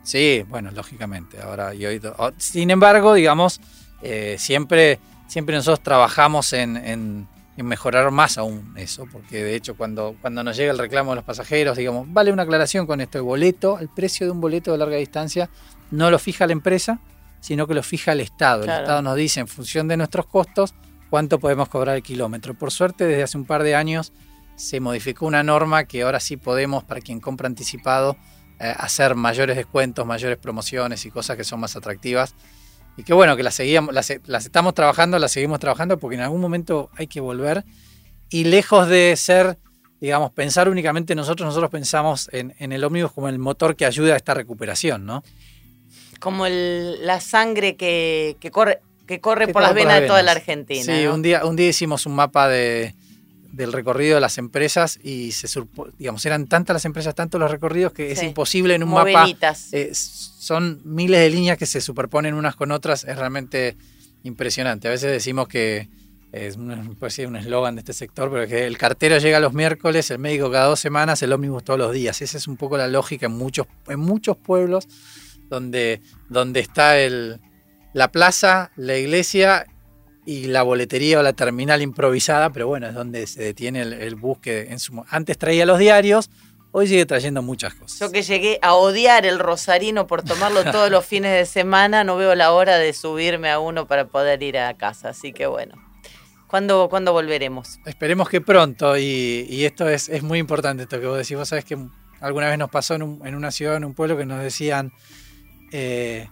Sí, 0.02 0.44
bueno, 0.48 0.72
lógicamente. 0.72 1.40
Ahora, 1.40 1.72
y 1.72 1.86
hoy, 1.86 2.00
o- 2.18 2.32
sin 2.38 2.70
embargo, 2.70 3.14
digamos, 3.14 3.60
eh, 4.02 4.36
siempre, 4.40 4.98
siempre 5.28 5.54
nosotros 5.54 5.82
trabajamos 5.84 6.52
en, 6.52 6.76
en- 6.76 7.28
en 7.60 7.66
mejorar 7.66 8.10
más 8.10 8.38
aún 8.38 8.72
eso, 8.76 9.06
porque 9.12 9.44
de 9.44 9.54
hecho 9.54 9.76
cuando, 9.76 10.16
cuando 10.20 10.42
nos 10.42 10.56
llega 10.56 10.72
el 10.72 10.78
reclamo 10.78 11.12
de 11.12 11.16
los 11.16 11.24
pasajeros, 11.24 11.76
digamos, 11.76 12.06
vale 12.10 12.32
una 12.32 12.44
aclaración 12.44 12.86
con 12.86 13.00
esto, 13.00 13.18
el 13.18 13.24
boleto, 13.24 13.78
el 13.78 13.88
precio 13.88 14.26
de 14.26 14.32
un 14.32 14.40
boleto 14.40 14.72
de 14.72 14.78
larga 14.78 14.96
distancia 14.96 15.50
no 15.90 16.10
lo 16.10 16.18
fija 16.18 16.46
la 16.46 16.52
empresa, 16.52 17.00
sino 17.40 17.66
que 17.66 17.74
lo 17.74 17.82
fija 17.82 18.12
el 18.12 18.20
Estado. 18.20 18.64
Claro. 18.64 18.78
El 18.78 18.84
Estado 18.84 19.02
nos 19.02 19.16
dice 19.16 19.40
en 19.40 19.48
función 19.48 19.88
de 19.88 19.98
nuestros 19.98 20.26
costos 20.26 20.74
cuánto 21.10 21.38
podemos 21.38 21.68
cobrar 21.68 21.96
el 21.96 22.02
kilómetro. 22.02 22.54
Por 22.54 22.70
suerte, 22.70 23.04
desde 23.04 23.24
hace 23.24 23.36
un 23.36 23.44
par 23.44 23.62
de 23.62 23.74
años 23.74 24.12
se 24.56 24.80
modificó 24.80 25.26
una 25.26 25.42
norma 25.42 25.84
que 25.84 26.02
ahora 26.02 26.18
sí 26.18 26.38
podemos, 26.38 26.82
para 26.84 27.00
quien 27.00 27.20
compra 27.20 27.46
anticipado, 27.46 28.16
eh, 28.58 28.74
hacer 28.76 29.14
mayores 29.16 29.56
descuentos, 29.56 30.06
mayores 30.06 30.38
promociones 30.38 31.04
y 31.04 31.10
cosas 31.10 31.36
que 31.36 31.44
son 31.44 31.60
más 31.60 31.76
atractivas. 31.76 32.34
Y 32.96 33.02
que 33.02 33.12
bueno, 33.14 33.36
que 33.36 33.42
las, 33.42 33.54
seguíamos, 33.54 33.94
las, 33.94 34.12
las 34.26 34.44
estamos 34.44 34.74
trabajando, 34.74 35.18
las 35.18 35.32
seguimos 35.32 35.58
trabajando 35.58 35.98
porque 35.98 36.16
en 36.16 36.22
algún 36.22 36.40
momento 36.40 36.90
hay 36.96 37.06
que 37.06 37.20
volver. 37.20 37.64
Y 38.28 38.44
lejos 38.44 38.88
de 38.88 39.14
ser, 39.16 39.58
digamos, 40.00 40.32
pensar 40.32 40.68
únicamente 40.68 41.14
nosotros, 41.14 41.46
nosotros 41.46 41.70
pensamos 41.70 42.28
en, 42.32 42.54
en 42.58 42.72
el 42.72 42.84
ómnibus 42.84 43.12
como 43.12 43.28
el 43.28 43.38
motor 43.38 43.74
que 43.76 43.86
ayuda 43.86 44.14
a 44.14 44.16
esta 44.16 44.34
recuperación, 44.34 45.06
¿no? 45.06 45.22
Como 46.20 46.44
el- 46.46 47.04
la 47.06 47.20
sangre 47.20 47.76
que, 47.76 48.36
que 48.40 48.50
corre, 48.50 48.80
que 49.06 49.20
corre 49.20 49.46
Que 49.46 49.52
por 49.54 49.62
las 49.62 49.74
venas 49.74 50.00
de 50.02 50.06
toda 50.06 50.22
la. 50.22 50.32
Argentina. 50.32 50.84
Sí, 50.84 51.04
¿no? 51.04 51.14
un, 51.14 51.22
día, 51.22 51.44
un 51.46 51.56
día 51.56 51.68
hicimos 51.68 52.04
un 52.06 52.14
mapa 52.14 52.48
de, 52.48 52.94
del 53.52 53.72
recorrido 53.72 54.16
de 54.16 54.20
las 54.20 54.38
empresas 54.38 54.98
y 55.02 55.32
se 55.32 55.48
digamos, 55.98 56.24
eran 56.26 56.46
tantas 56.46 56.74
las 56.74 56.84
empresas, 56.84 57.14
tantos 57.14 57.40
los 57.40 57.50
recorridos 57.50 57.92
que 57.92 58.12
es 58.12 58.22
imposible 58.22 58.74
en 58.74 58.82
un 58.82 58.90
Como 58.90 59.04
mapa. 59.04 59.26
eh, 59.72 59.90
son 59.92 60.80
miles 60.84 61.20
de 61.20 61.30
líneas 61.30 61.58
que 61.58 61.66
se 61.66 61.80
superponen 61.80 62.34
unas 62.34 62.56
con 62.56 62.70
otras, 62.72 63.04
es 63.04 63.16
realmente 63.16 63.76
impresionante. 64.22 64.88
A 64.88 64.90
veces 64.90 65.10
decimos 65.10 65.48
que 65.48 65.88
es 66.32 66.56
un, 66.56 66.94
puede 66.96 67.10
ser 67.10 67.26
un 67.26 67.36
eslogan 67.36 67.74
de 67.74 67.80
este 67.80 67.92
sector, 67.92 68.30
pero 68.30 68.46
que 68.46 68.66
el 68.66 68.78
cartero 68.78 69.18
llega 69.18 69.40
los 69.40 69.52
miércoles, 69.52 70.10
el 70.10 70.18
médico 70.18 70.50
cada 70.50 70.66
dos 70.66 70.78
semanas, 70.80 71.22
el 71.22 71.32
ómnibus 71.32 71.64
todos 71.64 71.78
los 71.78 71.92
días. 71.92 72.22
Esa 72.22 72.38
es 72.38 72.46
un 72.46 72.56
poco 72.56 72.76
la 72.76 72.86
lógica 72.86 73.26
en 73.26 73.32
muchos, 73.32 73.66
en 73.88 73.98
muchos 73.98 74.36
pueblos 74.36 74.86
donde, 75.48 76.00
donde 76.28 76.60
está 76.60 77.00
el, 77.00 77.40
la 77.92 78.12
plaza, 78.12 78.70
la 78.76 78.96
iglesia 78.96 79.66
y 80.26 80.44
la 80.48 80.62
boletería 80.62 81.18
o 81.20 81.22
la 81.22 81.32
terminal 81.32 81.82
improvisada, 81.82 82.50
pero 82.50 82.66
bueno, 82.66 82.86
es 82.88 82.94
donde 82.94 83.26
se 83.26 83.42
detiene 83.42 83.82
el, 83.82 83.92
el 83.94 84.14
bus 84.14 84.38
que 84.38 84.62
en 84.70 84.78
su, 84.78 85.02
antes 85.08 85.38
traía 85.38 85.64
los 85.66 85.78
diarios, 85.78 86.28
hoy 86.72 86.86
sigue 86.86 87.06
trayendo 87.06 87.42
muchas 87.42 87.74
cosas. 87.74 87.98
Yo 87.98 88.12
que 88.12 88.22
llegué 88.22 88.58
a 88.62 88.74
odiar 88.74 89.26
el 89.26 89.38
rosarino 89.38 90.06
por 90.06 90.22
tomarlo 90.22 90.62
todos 90.70 90.90
los 90.90 91.04
fines 91.04 91.32
de 91.32 91.46
semana, 91.46 92.04
no 92.04 92.16
veo 92.16 92.34
la 92.34 92.52
hora 92.52 92.76
de 92.78 92.92
subirme 92.92 93.50
a 93.50 93.58
uno 93.58 93.86
para 93.86 94.06
poder 94.06 94.42
ir 94.42 94.58
a 94.58 94.74
casa. 94.74 95.08
Así 95.08 95.32
que 95.32 95.46
bueno, 95.46 95.74
¿cuándo, 96.46 96.88
¿cuándo 96.88 97.12
volveremos? 97.12 97.80
Esperemos 97.86 98.28
que 98.28 98.40
pronto, 98.40 98.96
y, 98.98 99.46
y 99.48 99.64
esto 99.64 99.88
es, 99.88 100.08
es 100.08 100.22
muy 100.22 100.38
importante, 100.38 100.84
esto 100.84 101.00
que 101.00 101.06
vos 101.06 101.16
decís. 101.18 101.36
Vos 101.36 101.48
sabés 101.48 101.64
que 101.64 101.76
alguna 102.20 102.48
vez 102.48 102.58
nos 102.58 102.70
pasó 102.70 102.94
en, 102.94 103.02
un- 103.02 103.26
en 103.26 103.34
una 103.34 103.50
ciudad, 103.50 103.76
en 103.76 103.84
un 103.84 103.94
pueblo, 103.94 104.16
que 104.16 104.26
nos 104.26 104.40
decían, 104.42 104.92
eh, 105.72 106.28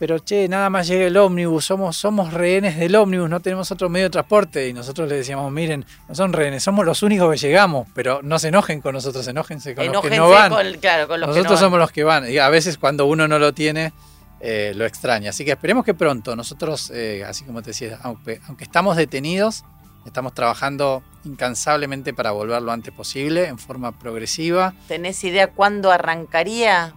pero 0.00 0.18
che, 0.18 0.48
nada 0.48 0.70
más 0.70 0.88
llega 0.88 1.06
el 1.06 1.16
ómnibus, 1.18 1.66
somos, 1.66 1.94
somos 1.94 2.32
rehenes 2.32 2.78
del 2.78 2.96
ómnibus, 2.96 3.28
no 3.28 3.38
tenemos 3.40 3.70
otro 3.70 3.90
medio 3.90 4.06
de 4.06 4.10
transporte. 4.10 4.66
Y 4.66 4.72
nosotros 4.72 5.06
le 5.10 5.16
decíamos, 5.16 5.52
miren, 5.52 5.84
no 6.08 6.14
son 6.14 6.32
rehenes, 6.32 6.62
somos 6.62 6.86
los 6.86 7.02
únicos 7.02 7.30
que 7.30 7.36
llegamos, 7.36 7.86
pero 7.94 8.20
no 8.22 8.38
se 8.38 8.48
enojen 8.48 8.80
con 8.80 8.94
nosotros, 8.94 9.28
enójense 9.28 9.74
con 9.74 9.84
los 9.84 10.00
que 10.00 10.08
Enójense 10.08 10.16
no 10.16 10.30
van. 10.30 10.50
con, 10.50 10.80
claro, 10.80 11.06
con 11.06 11.20
los 11.20 11.28
Nosotros 11.28 11.44
que 11.44 11.48
no 11.48 11.54
van. 11.54 11.60
somos 11.60 11.78
los 11.78 11.92
que 11.92 12.04
van. 12.04 12.32
Y 12.32 12.38
a 12.38 12.48
veces 12.48 12.78
cuando 12.78 13.04
uno 13.04 13.28
no 13.28 13.38
lo 13.38 13.52
tiene, 13.52 13.92
eh, 14.40 14.72
lo 14.74 14.86
extraña. 14.86 15.28
Así 15.30 15.44
que 15.44 15.50
esperemos 15.50 15.84
que 15.84 15.92
pronto. 15.92 16.34
Nosotros, 16.34 16.90
eh, 16.94 17.22
así 17.28 17.44
como 17.44 17.60
te 17.60 17.70
decía, 17.70 17.98
aunque, 18.02 18.40
aunque 18.48 18.64
estamos 18.64 18.96
detenidos, 18.96 19.64
estamos 20.06 20.32
trabajando 20.32 21.02
incansablemente 21.24 22.14
para 22.14 22.30
volver 22.30 22.62
lo 22.62 22.72
antes 22.72 22.94
posible, 22.94 23.48
en 23.48 23.58
forma 23.58 23.92
progresiva. 23.98 24.72
¿Tenés 24.88 25.22
idea 25.24 25.48
cuándo 25.48 25.92
arrancaría? 25.92 26.94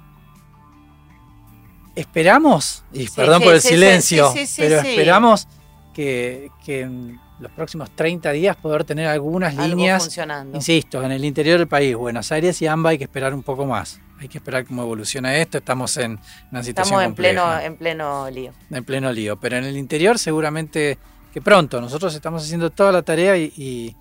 Esperamos, 1.95 2.83
y 2.91 3.05
Sí, 3.07 3.13
perdón 3.15 3.39
sí, 3.39 3.45
por 3.45 3.53
el 3.55 3.61
sí, 3.61 3.67
silencio, 3.69 4.33
pero 4.57 4.79
esperamos 4.79 5.47
que, 5.93 6.49
que 6.65 6.81
en 6.81 7.19
los 7.39 7.51
próximos 7.51 7.91
30 7.95 8.31
días 8.31 8.55
poder 8.55 8.83
tener 8.83 9.07
algunas 9.07 9.55
Algo 9.57 9.75
líneas, 9.75 10.01
funcionando. 10.03 10.55
insisto, 10.57 11.03
en 11.03 11.11
el 11.11 11.23
interior 11.23 11.59
del 11.59 11.67
país, 11.67 11.95
Buenos 11.95 12.31
Aires 12.31 12.59
y 12.61 12.67
AMBA 12.67 12.91
hay 12.91 12.97
que 12.97 13.03
esperar 13.03 13.33
un 13.33 13.43
poco 13.43 13.65
más. 13.65 13.99
Hay 14.19 14.27
que 14.29 14.37
esperar 14.37 14.65
cómo 14.65 14.83
evoluciona 14.83 15.35
esto. 15.35 15.57
Estamos 15.57 15.97
en 15.97 16.17
una 16.51 16.63
situación 16.63 17.01
Estamos 17.01 17.03
en 17.03 17.13
pleno, 17.15 17.41
compleja, 17.41 17.65
en 17.65 17.75
pleno 17.75 18.29
lío. 18.31 18.53
en 18.71 18.83
pleno 18.85 19.11
lío. 19.11 19.37
Pero 19.39 19.57
en 19.57 19.65
el 19.65 19.75
interior 19.77 20.17
seguramente 20.17 20.97
que 21.33 21.41
pronto. 21.41 21.81
Nosotros 21.81 22.15
estamos 22.15 22.43
haciendo 22.43 22.69
toda 22.69 22.91
la 22.93 23.01
tarea 23.01 23.35
y, 23.37 23.51
y- 23.57 23.95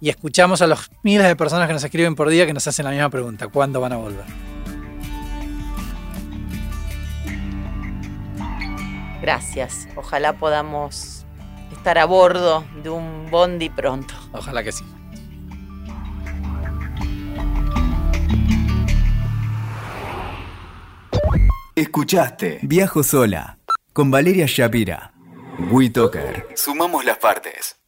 y 0.00 0.08
escuchamos 0.08 0.60
a 0.62 0.66
los 0.66 0.90
miles 1.04 1.28
de 1.28 1.36
personas 1.36 1.68
que 1.68 1.74
nos 1.74 1.84
escriben 1.84 2.16
por 2.16 2.28
día 2.28 2.44
que 2.44 2.52
nos 2.52 2.66
hacen 2.66 2.84
la 2.86 2.90
misma 2.90 3.08
pregunta. 3.08 3.46
¿Cuándo 3.46 3.80
van 3.80 3.92
a 3.92 3.96
volver? 3.98 4.24
Gracias. 9.22 9.88
Ojalá 9.96 10.34
podamos 10.34 11.24
estar 11.72 11.96
a 11.96 12.04
bordo 12.04 12.64
de 12.82 12.90
un 12.90 13.30
bondi 13.30 13.70
pronto. 13.70 14.14
Ojalá 14.32 14.62
que 14.62 14.72
sí. 14.72 14.84
Escuchaste 21.74 22.58
Viajo 22.62 23.02
sola 23.02 23.58
con 23.92 24.10
Valeria 24.10 24.46
Shapira. 24.46 25.12
WeToker. 25.70 26.48
Sumamos 26.54 27.04
las 27.04 27.18
partes. 27.18 27.81